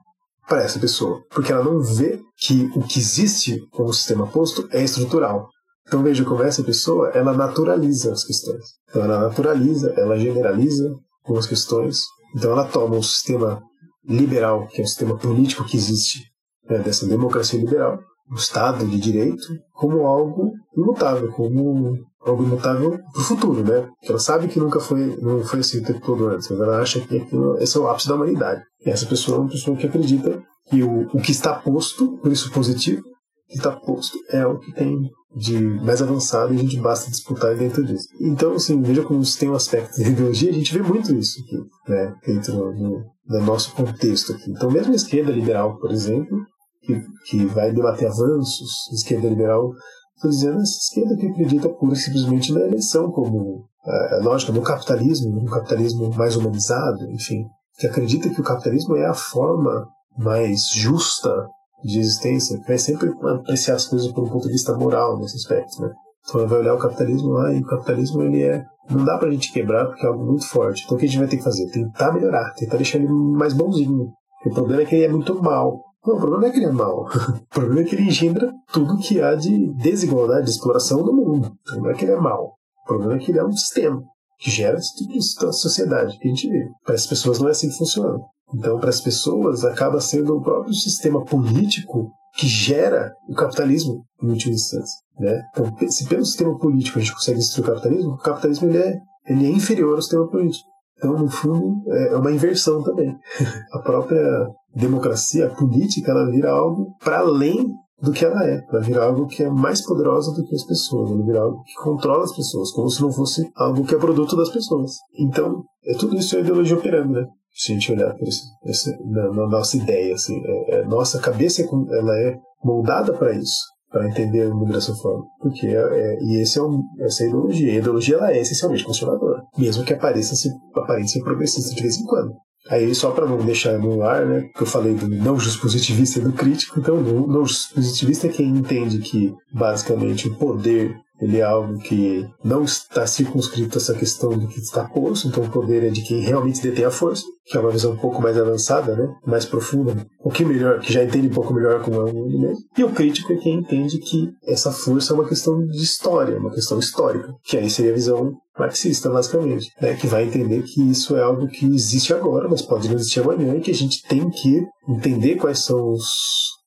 para 0.48 0.62
essa 0.62 0.78
pessoa, 0.78 1.22
porque 1.30 1.52
ela 1.52 1.64
não 1.64 1.80
vê 1.80 2.20
que 2.36 2.70
o 2.74 2.82
que 2.82 2.98
existe 2.98 3.60
como 3.70 3.92
sistema 3.92 4.26
posto 4.26 4.68
é 4.72 4.82
estrutural. 4.82 5.48
Então 5.86 6.02
veja 6.02 6.24
como 6.24 6.42
essa 6.42 6.62
pessoa 6.62 7.10
ela 7.10 7.32
naturaliza 7.32 8.12
as 8.12 8.24
questões. 8.24 8.64
Então 8.88 9.02
ela 9.02 9.20
naturaliza, 9.20 9.92
ela 9.96 10.18
generaliza 10.18 10.94
algumas 11.24 11.46
questões. 11.46 12.04
Então 12.34 12.50
ela 12.50 12.66
toma 12.66 12.96
um 12.96 13.02
sistema 13.02 13.62
liberal, 14.04 14.66
que 14.66 14.80
é 14.80 14.84
o 14.84 14.86
sistema 14.86 15.16
político 15.16 15.64
que 15.64 15.76
existe, 15.76 16.24
né, 16.68 16.78
dessa 16.78 17.06
democracia 17.06 17.58
liberal, 17.58 18.00
o 18.32 18.36
Estado 18.36 18.86
de 18.86 18.98
Direito 18.98 19.44
como 19.72 20.06
algo 20.06 20.52
imutável, 20.76 21.30
como 21.32 21.98
algo 22.24 22.42
imutável 22.42 22.98
para 23.12 23.20
o 23.20 23.24
futuro, 23.24 23.62
né? 23.62 23.82
Porque 23.82 24.10
ela 24.10 24.18
sabe 24.18 24.48
que 24.48 24.58
nunca 24.58 24.80
foi, 24.80 25.16
não 25.20 25.42
foi 25.44 25.60
assim 25.60 25.80
o 25.80 25.84
tempo 25.84 26.00
todo 26.00 26.28
antes, 26.28 26.48
mas 26.48 26.60
ela 26.60 26.80
acha 26.80 27.00
que 27.00 27.18
aquilo, 27.18 27.58
esse 27.58 27.76
é 27.76 27.80
o 27.80 27.88
ápice 27.88 28.08
da 28.08 28.14
humanidade. 28.14 28.62
E 28.86 28.90
essa 28.90 29.06
pessoa 29.06 29.36
é 29.36 29.40
uma 29.40 29.50
pessoa 29.50 29.76
que 29.76 29.86
acredita 29.86 30.42
que 30.66 30.82
o, 30.82 31.08
o 31.12 31.20
que 31.20 31.32
está 31.32 31.54
posto, 31.54 32.16
por 32.18 32.32
isso 32.32 32.50
positivo, 32.50 33.02
que 33.48 33.58
está 33.58 33.70
posto 33.70 34.16
é 34.30 34.46
o 34.46 34.58
que 34.58 34.72
tem 34.72 35.10
de 35.34 35.58
mais 35.60 36.00
avançado 36.00 36.52
e 36.52 36.56
a 36.56 36.60
gente 36.60 36.78
basta 36.78 37.10
disputar 37.10 37.54
dentro 37.56 37.84
disso. 37.84 38.06
Então, 38.20 38.52
assim, 38.52 38.80
veja 38.80 39.02
como 39.02 39.20
isso 39.20 39.38
tem 39.38 39.50
um 39.50 39.54
aspecto 39.54 39.96
de 39.96 40.10
ideologia, 40.10 40.50
a 40.50 40.54
gente 40.54 40.72
vê 40.72 40.82
muito 40.82 41.14
isso 41.14 41.40
aqui, 41.40 41.58
né, 41.88 42.14
dentro 42.26 42.52
do, 42.52 43.02
do 43.26 43.40
nosso 43.40 43.74
contexto 43.74 44.32
aqui. 44.32 44.50
Então, 44.50 44.70
mesmo 44.70 44.92
a 44.92 44.96
esquerda 44.96 45.32
liberal, 45.32 45.78
por 45.78 45.90
exemplo, 45.90 46.38
que, 46.82 47.00
que 47.26 47.46
vai 47.46 47.72
debater 47.72 48.08
avanços, 48.08 48.88
esquerda 48.92 49.28
liberal, 49.28 49.70
estou 50.14 50.30
dizendo 50.30 50.60
essa 50.60 50.78
esquerda 50.78 51.16
que 51.16 51.26
acredita 51.28 51.68
pura 51.68 51.94
e 51.94 51.96
simplesmente 51.96 52.52
na 52.52 52.60
eleição 52.60 53.10
como 53.10 53.64
a 53.84 54.16
é, 54.16 54.20
lógica 54.22 54.52
do 54.52 54.62
capitalismo, 54.62 55.40
um 55.40 55.46
capitalismo 55.46 56.10
mais 56.14 56.36
humanizado, 56.36 57.10
enfim, 57.10 57.44
que 57.78 57.86
acredita 57.86 58.30
que 58.30 58.40
o 58.40 58.44
capitalismo 58.44 58.96
é 58.96 59.06
a 59.06 59.14
forma 59.14 59.86
mais 60.16 60.68
justa 60.68 61.46
de 61.82 61.98
existência, 61.98 62.58
que 62.60 62.68
vai 62.68 62.78
sempre 62.78 63.10
apreciar 63.34 63.74
as 63.74 63.86
coisas 63.86 64.10
por 64.12 64.24
um 64.24 64.30
ponto 64.30 64.46
de 64.46 64.52
vista 64.52 64.76
moral 64.76 65.18
nesse 65.18 65.36
aspecto, 65.36 65.82
né? 65.82 65.90
Então 66.24 66.46
vai 66.46 66.60
olhar 66.60 66.74
o 66.74 66.78
capitalismo 66.78 67.30
lá 67.30 67.52
e 67.52 67.58
o 67.58 67.66
capitalismo 67.66 68.22
ele 68.22 68.42
é 68.42 68.64
não 68.90 69.04
dá 69.04 69.16
pra 69.16 69.30
gente 69.30 69.52
quebrar 69.52 69.86
porque 69.86 70.04
é 70.04 70.08
algo 70.08 70.24
muito 70.24 70.46
forte. 70.48 70.82
Então 70.84 70.96
o 70.96 71.00
que 71.00 71.06
a 71.06 71.08
gente 71.08 71.18
vai 71.18 71.28
ter 71.28 71.36
que 71.36 71.42
fazer? 71.42 71.70
Tentar 71.70 72.12
melhorar, 72.12 72.52
tentar 72.54 72.76
deixar 72.76 72.98
ele 72.98 73.08
mais 73.08 73.52
bonzinho. 73.52 74.12
O 74.44 74.50
problema 74.50 74.82
é 74.82 74.84
que 74.84 74.94
ele 74.94 75.04
é 75.04 75.08
muito 75.08 75.40
mal. 75.40 75.80
Não, 76.04 76.16
o 76.16 76.18
problema 76.18 76.42
não 76.42 76.48
é 76.48 76.50
que 76.50 76.58
ele 76.58 76.66
é 76.66 76.72
mau. 76.72 77.06
O 77.06 77.54
problema 77.54 77.80
é 77.80 77.84
que 77.84 77.94
ele 77.94 78.08
engendra 78.08 78.52
tudo 78.72 78.98
que 78.98 79.20
há 79.20 79.34
de 79.34 79.72
desigualdade, 79.74 80.46
de 80.46 80.50
exploração 80.50 81.02
no 81.02 81.12
mundo. 81.12 81.46
O 81.46 81.64
problema 81.64 81.88
não 81.88 81.90
é 81.90 81.94
que 81.94 82.04
ele 82.04 82.12
é 82.12 82.20
mau. 82.20 82.54
O 82.82 82.86
problema 82.86 83.14
é 83.14 83.18
que 83.18 83.30
ele 83.30 83.38
é 83.38 83.44
um 83.44 83.52
sistema 83.52 84.02
que 84.38 84.50
gera 84.50 84.76
esse 84.76 84.96
tipo 84.96 85.12
de 85.12 85.22
sociedade 85.52 86.18
que 86.18 86.26
a 86.26 86.30
gente 86.30 86.48
vê. 86.48 86.68
Para 86.84 86.94
as 86.94 87.06
pessoas 87.06 87.38
não 87.38 87.48
é 87.48 87.52
assim 87.52 87.68
que 87.68 87.76
funciona. 87.76 88.18
Então, 88.54 88.78
para 88.78 88.90
as 88.90 89.00
pessoas, 89.00 89.64
acaba 89.64 90.00
sendo 90.00 90.36
o 90.36 90.42
próprio 90.42 90.74
sistema 90.74 91.24
político 91.24 92.10
que 92.34 92.46
gera 92.46 93.12
o 93.28 93.34
capitalismo, 93.34 94.04
em 94.22 94.30
última 94.30 94.54
instância. 94.54 94.98
Né? 95.18 95.40
Então, 95.50 95.88
se 95.88 96.06
pelo 96.06 96.24
sistema 96.24 96.58
político 96.58 96.98
a 96.98 97.02
gente 97.02 97.14
consegue 97.14 97.38
destruir 97.38 97.64
o 97.64 97.72
capitalismo, 97.72 98.12
o 98.12 98.18
capitalismo 98.18 98.68
ele 98.68 98.78
é, 98.78 98.98
ele 99.26 99.46
é 99.46 99.50
inferior 99.50 99.94
ao 99.94 100.02
sistema 100.02 100.28
político. 100.28 100.68
Então, 101.02 101.18
no 101.18 101.28
fundo, 101.28 101.82
é 101.90 102.16
uma 102.16 102.30
inversão 102.30 102.80
também. 102.82 103.12
a 103.72 103.80
própria 103.80 104.46
democracia, 104.74 105.46
a 105.46 105.54
política, 105.54 106.12
ela 106.12 106.30
vira 106.30 106.52
algo 106.52 106.94
para 107.02 107.18
além 107.18 107.66
do 108.00 108.12
que 108.12 108.24
ela 108.24 108.44
é. 108.44 108.60
Ela 108.68 108.80
vira 108.80 109.04
algo 109.04 109.26
que 109.26 109.42
é 109.42 109.50
mais 109.50 109.84
poderosa 109.84 110.32
do 110.32 110.44
que 110.44 110.54
as 110.54 110.64
pessoas. 110.64 111.10
Ela 111.10 111.24
vira 111.24 111.40
algo 111.40 111.62
que 111.62 111.74
controla 111.74 112.24
as 112.24 112.34
pessoas, 112.34 112.72
como 112.72 112.90
se 112.90 113.00
não 113.00 113.12
fosse 113.12 113.48
algo 113.56 113.84
que 113.84 113.94
é 113.94 113.98
produto 113.98 114.36
das 114.36 114.50
pessoas. 114.50 114.92
Então, 115.18 115.62
é 115.84 115.94
tudo 115.94 116.16
isso 116.16 116.36
é 116.36 116.40
ideologia 116.40 116.76
operando, 116.76 117.12
né? 117.12 117.26
Se 117.54 117.72
a 117.72 117.74
gente 117.74 117.92
olhar 117.92 118.14
por 118.14 118.26
esse, 118.26 118.90
na, 119.04 119.28
na, 119.28 119.46
nossa 119.46 119.76
ideia, 119.76 120.14
assim, 120.14 120.40
é, 120.44 120.76
é, 120.76 120.84
nossa 120.86 121.20
cabeça 121.20 121.62
ela 121.62 122.18
é 122.20 122.38
moldada 122.64 123.12
para 123.12 123.36
isso, 123.36 123.60
para 123.90 124.08
entender 124.08 124.50
o 124.50 124.56
mundo 124.56 124.72
dessa 124.72 124.94
forma. 124.94 125.24
Porque 125.38 125.66
é, 125.66 125.74
é, 125.74 126.18
e 126.22 126.40
esse 126.40 126.58
é 126.58 126.62
um, 126.62 126.82
essa 127.00 127.22
é 127.22 127.26
a 127.26 127.28
ideologia. 127.28 127.72
A 127.72 127.76
ideologia 127.76 128.16
ela 128.16 128.32
é 128.32 128.40
essencialmente 128.40 128.84
conservadora, 128.84 129.31
mesmo 129.56 129.84
que 129.84 129.92
apareça 129.92 130.34
se, 130.34 130.50
aparente 130.74 131.12
ser 131.12 131.22
progressista 131.22 131.74
de 131.74 131.82
vez 131.82 131.96
em 131.96 132.04
quando. 132.04 132.32
Aí, 132.68 132.94
só 132.94 133.10
para 133.10 133.26
não 133.26 133.38
deixar 133.38 133.76
no 133.78 134.02
ar, 134.02 134.24
né, 134.24 134.48
que 134.54 134.62
eu 134.62 134.66
falei 134.66 134.94
do 134.94 135.08
não 135.08 135.36
positivista 135.36 136.20
e 136.20 136.22
do 136.22 136.32
crítico, 136.32 136.78
então, 136.78 136.96
o 136.96 137.26
não 137.26 137.42
positivista 137.42 138.28
é 138.28 138.30
quem 138.30 138.48
entende 138.48 138.98
que, 138.98 139.34
basicamente, 139.52 140.28
o 140.28 140.36
poder 140.36 140.94
ele 141.22 141.38
é 141.38 141.42
algo 141.42 141.78
que 141.78 142.28
não 142.44 142.64
está 142.64 143.06
circunscrito 143.06 143.78
a 143.78 143.80
essa 143.80 143.94
questão 143.94 144.30
do 144.30 144.48
que 144.48 144.58
está 144.58 144.84
posto, 144.88 145.28
então 145.28 145.44
o 145.44 145.50
poder 145.50 145.84
é 145.84 145.88
de 145.88 146.02
quem 146.02 146.20
realmente 146.20 146.60
detém 146.60 146.84
a 146.84 146.90
força, 146.90 147.22
que 147.44 147.56
é 147.56 147.60
uma 147.60 147.70
visão 147.70 147.92
um 147.92 147.96
pouco 147.96 148.20
mais 148.20 148.36
avançada, 148.36 148.96
né? 148.96 149.08
mais 149.24 149.44
profunda, 149.44 149.92
um 149.92 150.22
pouquinho 150.24 150.48
melhor, 150.48 150.80
que 150.80 150.92
já 150.92 151.04
entende 151.04 151.28
um 151.28 151.32
pouco 151.32 151.54
melhor 151.54 151.80
como 151.80 152.00
é 152.00 152.10
o 152.10 152.12
mundo 152.12 152.40
mesmo. 152.40 152.64
E 152.76 152.82
o 152.82 152.90
crítico 152.90 153.32
é 153.32 153.36
quem 153.36 153.54
entende 153.54 153.98
que 153.98 154.32
essa 154.44 154.72
força 154.72 155.12
é 155.12 155.14
uma 155.14 155.28
questão 155.28 155.64
de 155.64 155.82
história, 155.82 156.36
uma 156.40 156.50
questão 156.50 156.80
histórica, 156.80 157.32
que 157.44 157.56
aí 157.56 157.70
seria 157.70 157.92
a 157.92 157.94
visão 157.94 158.32
marxista, 158.58 159.08
basicamente, 159.08 159.70
né? 159.80 159.94
que 159.94 160.06
vai 160.06 160.24
entender 160.24 160.62
que 160.62 160.82
isso 160.90 161.16
é 161.16 161.22
algo 161.22 161.48
que 161.48 161.66
existe 161.66 162.12
agora, 162.12 162.48
mas 162.48 162.62
pode 162.62 162.88
não 162.88 162.96
existir 162.96 163.20
amanhã, 163.20 163.54
e 163.54 163.60
que 163.60 163.70
a 163.70 163.74
gente 163.74 164.02
tem 164.02 164.28
que 164.30 164.62
entender 164.88 165.36
quais 165.36 165.60
são 165.60 165.92
os, 165.92 166.04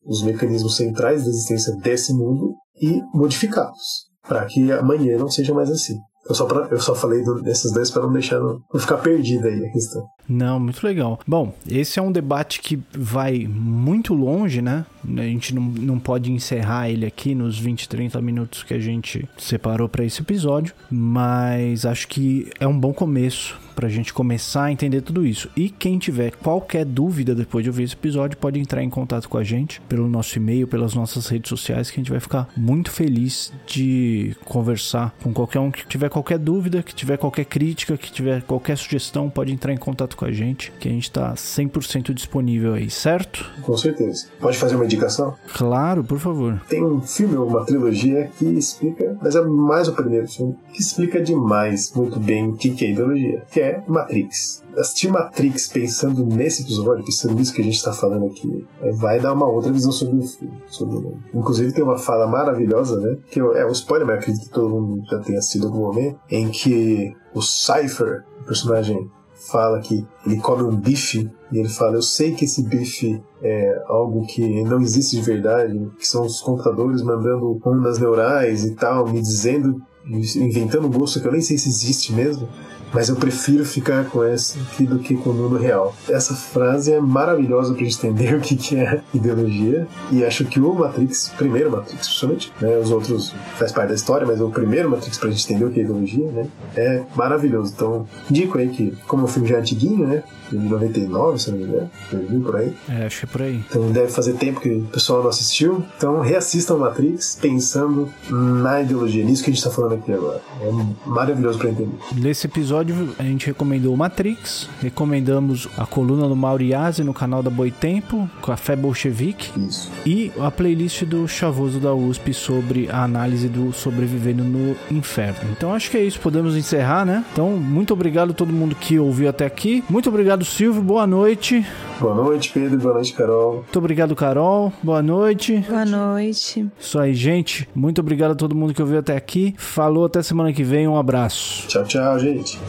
os 0.06 0.24
mecanismos 0.24 0.76
centrais 0.76 1.24
da 1.24 1.30
existência 1.30 1.76
desse 1.78 2.14
mundo 2.14 2.54
e 2.82 3.02
modificá-los 3.14 4.06
para 4.28 4.46
que 4.46 4.72
amanhã 4.72 5.18
não 5.18 5.30
seja 5.30 5.54
mais 5.54 5.70
assim. 5.70 5.96
Eu 6.28 6.34
só, 6.34 6.46
pra, 6.46 6.68
eu 6.72 6.80
só 6.80 6.96
falei 6.96 7.24
do, 7.24 7.42
desses 7.42 7.72
dois 7.72 7.92
para 7.92 8.02
não 8.02 8.12
deixar 8.12 8.40
não, 8.40 8.60
não 8.74 8.80
ficar 8.80 8.98
perdida 8.98 9.48
aí 9.48 9.64
a 9.64 9.72
questão. 9.72 10.04
Não, 10.28 10.60
muito 10.60 10.86
legal. 10.86 11.20
Bom, 11.28 11.56
esse 11.70 12.00
é 12.00 12.02
um 12.02 12.12
debate 12.12 12.60
que 12.62 12.80
vai 12.92 13.48
muito 13.48 14.14
longe, 14.14 14.62
né? 14.62 14.86
A 15.18 15.22
gente 15.22 15.54
não, 15.54 15.62
não 15.62 16.00
pode 16.00 16.32
encerrar 16.32 16.90
ele 16.90 17.06
aqui 17.06 17.36
nos 17.36 17.60
20, 17.60 17.88
30 17.88 18.22
minutos 18.22 18.64
que 18.64 18.74
a 18.74 18.80
gente 18.80 19.28
separou 19.38 19.88
para 19.88 20.04
esse 20.04 20.22
episódio, 20.22 20.74
mas 20.90 21.86
acho 21.86 22.08
que 22.08 22.50
é 22.60 22.68
um 22.68 22.78
bom 22.78 22.94
começo 22.94 23.60
para 23.76 23.88
a 23.88 23.90
gente 23.90 24.14
começar 24.14 24.64
a 24.64 24.72
entender 24.72 25.02
tudo 25.02 25.26
isso. 25.26 25.50
E 25.56 25.70
quem 25.70 26.00
tiver 26.00 26.32
qualquer 26.32 26.86
dúvida 26.86 27.36
depois 27.36 27.64
de 27.64 27.70
ouvir 27.70 27.84
esse 27.84 27.94
episódio, 27.94 28.38
pode 28.38 28.60
entrar 28.60 28.82
em 28.82 28.90
contato 28.90 29.28
com 29.28 29.38
a 29.38 29.44
gente 29.44 29.82
pelo 29.82 30.08
nosso 30.08 30.38
e-mail, 30.38 30.66
pelas 30.66 30.94
nossas 30.94 31.28
redes 31.28 31.50
sociais, 31.50 31.92
que 31.92 32.00
a 32.00 32.02
gente 32.02 32.12
vai 32.12 32.22
ficar 32.22 32.48
muito 32.56 32.90
feliz 32.90 33.52
de 33.68 34.36
conversar 34.46 35.14
com 35.22 35.34
qualquer 35.34 35.60
um 35.60 35.70
que 35.70 35.86
tiver 35.86 36.10
qualquer 36.10 36.40
dúvida, 36.40 36.82
que 36.82 36.96
tiver 36.96 37.18
qualquer 37.18 37.46
crítica, 37.46 37.98
que 37.98 38.12
tiver 38.12 38.42
qualquer 38.44 38.78
sugestão, 38.78 39.30
pode 39.30 39.52
entrar 39.52 39.74
em 39.74 39.78
contato 39.78 40.15
com 40.16 40.26
a 40.26 40.32
gente, 40.32 40.72
que 40.80 40.88
a 40.88 40.92
gente 40.92 41.04
está 41.04 41.34
100% 41.34 42.14
disponível 42.14 42.74
aí, 42.74 42.90
certo? 42.90 43.46
Com 43.62 43.78
certeza. 43.78 44.28
Pode 44.40 44.58
fazer 44.58 44.76
uma 44.76 44.86
indicação? 44.86 45.36
Claro, 45.54 46.04
por 46.04 46.20
favor. 46.20 46.62
Tem 46.68 46.84
um 46.84 47.02
filme 47.02 47.36
uma 47.36 47.66
trilogia 47.66 48.30
que 48.38 48.46
explica, 48.46 49.18
mas 49.22 49.36
é 49.36 49.42
mais 49.42 49.88
o 49.88 49.94
primeiro 49.94 50.28
filme, 50.28 50.56
que 50.74 50.82
explica 50.82 51.22
demais, 51.22 51.92
muito 51.94 52.20
bem, 52.20 52.50
o 52.50 52.54
que 52.54 52.86
é 52.86 52.92
ideologia, 52.92 53.44
que 53.52 53.60
é 53.62 53.84
Matrix 53.88 54.66
assistir 54.78 55.10
Matrix 55.10 55.68
pensando 55.68 56.26
nesse 56.26 56.64
episódio, 56.64 57.06
pensando 57.06 57.36
nisso 57.36 57.54
que 57.54 57.62
a 57.62 57.64
gente 57.64 57.76
está 57.76 57.94
falando 57.94 58.26
aqui, 58.26 58.66
é, 58.82 58.92
vai 58.92 59.20
dar 59.20 59.34
uma 59.34 59.48
outra 59.48 59.72
visão 59.72 59.92
sobre 59.92 60.18
o 60.18 60.28
filme. 60.28 60.58
Sobre... 60.68 61.16
Inclusive 61.34 61.74
tem 61.74 61.84
uma 61.84 61.98
fala 61.98 62.28
maravilhosa, 62.28 63.00
né? 63.00 63.18
Que 63.30 63.40
é 63.40 63.66
um 63.66 63.72
spoiler, 63.72 64.08
mas 64.08 64.20
acredito 64.20 64.46
que 64.46 64.54
todo 64.54 64.70
mundo 64.70 65.04
já 65.10 65.20
tenha 65.20 65.42
sido 65.42 65.68
algum 65.68 65.80
momento, 65.80 66.20
em 66.30 66.50
que 66.50 67.16
o 67.34 67.42
Cypher, 67.42 68.24
o 68.42 68.44
personagem 68.44 69.10
fala 69.50 69.80
que 69.80 70.06
ele 70.26 70.38
come 70.40 70.64
um 70.64 70.76
bife 70.76 71.30
e 71.52 71.58
ele 71.58 71.70
fala: 71.70 71.96
Eu 71.96 72.02
sei 72.02 72.34
que 72.34 72.46
esse 72.46 72.64
bife 72.64 73.22
é 73.42 73.84
algo 73.88 74.26
que 74.26 74.64
não 74.64 74.82
existe 74.82 75.16
de 75.16 75.22
verdade, 75.22 75.92
que 76.00 76.08
são 76.08 76.26
os 76.26 76.42
computadores 76.42 77.02
mandando 77.02 77.60
ondas 77.66 78.00
neurais 78.00 78.66
e 78.66 78.76
tal, 78.76 79.08
me 79.08 79.22
dizendo, 79.22 79.82
inventando 80.06 80.88
um 80.88 80.92
gosto 80.92 81.20
que 81.20 81.28
eu 81.28 81.32
nem 81.32 81.42
sei 81.42 81.58
se 81.58 81.70
existe 81.70 82.14
mesmo 82.14 82.48
mas 82.96 83.10
eu 83.10 83.18
prefiro 83.18 83.66
ficar 83.66 84.06
com 84.06 84.24
essa 84.24 84.58
aqui 84.58 84.86
do 84.86 85.00
que 85.00 85.16
com 85.16 85.32
o 85.32 85.34
mundo 85.34 85.58
real. 85.58 85.94
Essa 86.08 86.34
frase 86.34 86.94
é 86.94 87.02
maravilhosa 87.02 87.74
para 87.74 87.84
entender 87.84 88.34
o 88.36 88.40
que, 88.40 88.56
que 88.56 88.78
é 88.78 89.02
ideologia, 89.14 89.86
e 90.10 90.24
acho 90.24 90.46
que 90.46 90.62
o 90.62 90.74
Matrix, 90.74 91.30
primeiro 91.38 91.70
Matrix, 91.70 92.08
principalmente, 92.08 92.54
né, 92.62 92.78
os 92.78 92.92
outros 92.92 93.34
faz 93.58 93.74
parte 93.74 93.90
da 93.90 93.96
história, 93.96 94.26
mas 94.26 94.40
o 94.40 94.50
primeiro 94.50 94.90
Matrix 94.90 95.18
para 95.18 95.30
gente 95.30 95.44
entender 95.44 95.66
o 95.66 95.72
que 95.72 95.82
é 95.82 95.84
ideologia, 95.84 96.32
né, 96.32 96.48
é 96.78 97.04
maravilhoso. 97.16 97.74
Então, 97.76 98.08
indico 98.32 98.58
aí 98.58 98.70
que, 98.70 98.98
como 99.08 99.26
o 99.26 99.28
filme 99.28 99.50
já 99.50 99.58
é 99.58 99.60
antiguinho, 99.60 100.08
né, 100.08 100.24
de 100.52 100.58
99, 100.58 101.40
se 101.40 101.52
não 101.52 101.58
me 101.58 101.64
engano, 101.64 101.92
2000 102.12 102.42
por 102.42 102.56
aí. 102.56 102.74
É, 102.90 103.06
acho 103.06 103.20
que 103.20 103.26
é 103.26 103.30
por 103.30 103.42
aí. 103.42 103.64
Então 103.70 103.92
deve 103.92 104.12
fazer 104.12 104.34
tempo 104.34 104.60
que 104.60 104.70
o 104.70 104.86
pessoal 104.86 105.22
não 105.22 105.30
assistiu. 105.30 105.84
Então 105.98 106.22
reassistam 106.22 106.78
Matrix 106.78 107.38
pensando 107.42 108.10
na 108.30 108.82
ideologia, 108.82 109.24
nisso 109.24 109.44
que 109.44 109.50
a 109.50 109.54
gente 109.54 109.64
está 109.64 109.72
falando 109.72 109.96
aqui 109.96 110.12
agora. 110.12 110.42
É 110.62 110.72
maravilhoso 111.06 111.58
para 111.58 111.70
entender. 111.70 111.98
Nesse 112.16 112.48
episódio 112.48 112.85
episódio 112.86 113.16
a 113.18 113.24
gente 113.24 113.48
recomendou 113.48 113.96
Matrix, 113.98 114.70
recomendamos 114.82 115.68
a 115.78 115.86
coluna 115.86 116.28
do 116.28 116.36
Mauriase 116.36 117.04
no 117.04 117.14
canal 117.14 117.42
da 117.42 117.50
Boitempo, 117.50 118.30
Café 118.44 118.76
Bolchevique, 118.76 119.52
Isso. 119.60 119.92
e 120.06 120.32
a 120.40 120.52
playlist 120.52 121.04
do 121.04 121.28
Chavoso 121.28 121.80
da 121.80 121.94
USP 121.94 122.34
sobre 122.34 122.90
a 122.90 123.04
análise 123.04 123.48
do 123.48 123.74
Sobrevivendo 123.74 124.44
no 124.44 124.76
Inferno. 124.92 125.50
Então 125.52 125.74
acho 125.74 125.90
que 125.90 125.98
é 125.98 126.04
isso, 126.04 126.20
podemos 126.20 126.56
encerrar, 126.56 127.06
né? 127.06 127.24
Então, 127.32 127.52
muito 127.52 127.94
obrigado 127.94 128.32
a 128.32 128.34
todo 128.34 128.54
mundo 128.54 128.76
que 128.76 129.00
ouviu 129.00 129.30
até 129.30 129.46
aqui. 129.46 129.84
Muito 129.90 130.10
obrigado, 130.10 130.46
Silvio, 130.46 130.82
boa 130.82 131.08
noite. 131.08 131.66
Boa 132.00 132.14
noite, 132.14 132.52
Pedro, 132.54 132.78
boa 132.78 132.96
noite, 132.96 133.14
Carol. 133.14 133.54
Muito 133.56 133.80
obrigado, 133.80 134.16
Carol. 134.16 134.72
Boa 134.84 135.02
noite. 135.02 135.64
Boa 135.68 135.86
noite. 135.86 136.68
Isso 136.78 137.00
aí, 137.00 137.14
gente. 137.14 137.68
Muito 137.74 138.02
obrigado 138.02 138.32
a 138.32 138.36
todo 138.36 138.54
mundo 138.54 138.74
que 138.74 138.82
ouviu 138.82 139.00
até 139.00 139.16
aqui. 139.16 139.56
Falou, 139.58 140.06
até 140.06 140.22
semana 140.22 140.52
que 140.52 140.64
vem. 140.64 140.88
Um 140.88 140.98
abraço. 140.98 141.68
Tchau, 141.68 141.86
tchau, 141.86 142.20
gente. 142.20 142.60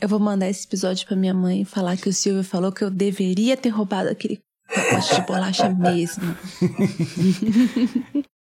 Eu 0.00 0.08
vou 0.08 0.18
mandar 0.18 0.48
esse 0.50 0.66
episódio 0.66 1.06
pra 1.06 1.16
minha 1.16 1.32
mãe 1.32 1.64
falar 1.64 1.96
que 1.96 2.08
o 2.08 2.12
Silvio 2.12 2.44
falou 2.44 2.70
que 2.70 2.84
eu 2.84 2.90
deveria 2.90 3.56
ter 3.56 3.70
roubado 3.70 4.10
aquele 4.10 4.42
pacote 4.68 5.14
de 5.14 5.26
bolacha 5.26 5.68
mesmo. 5.70 6.36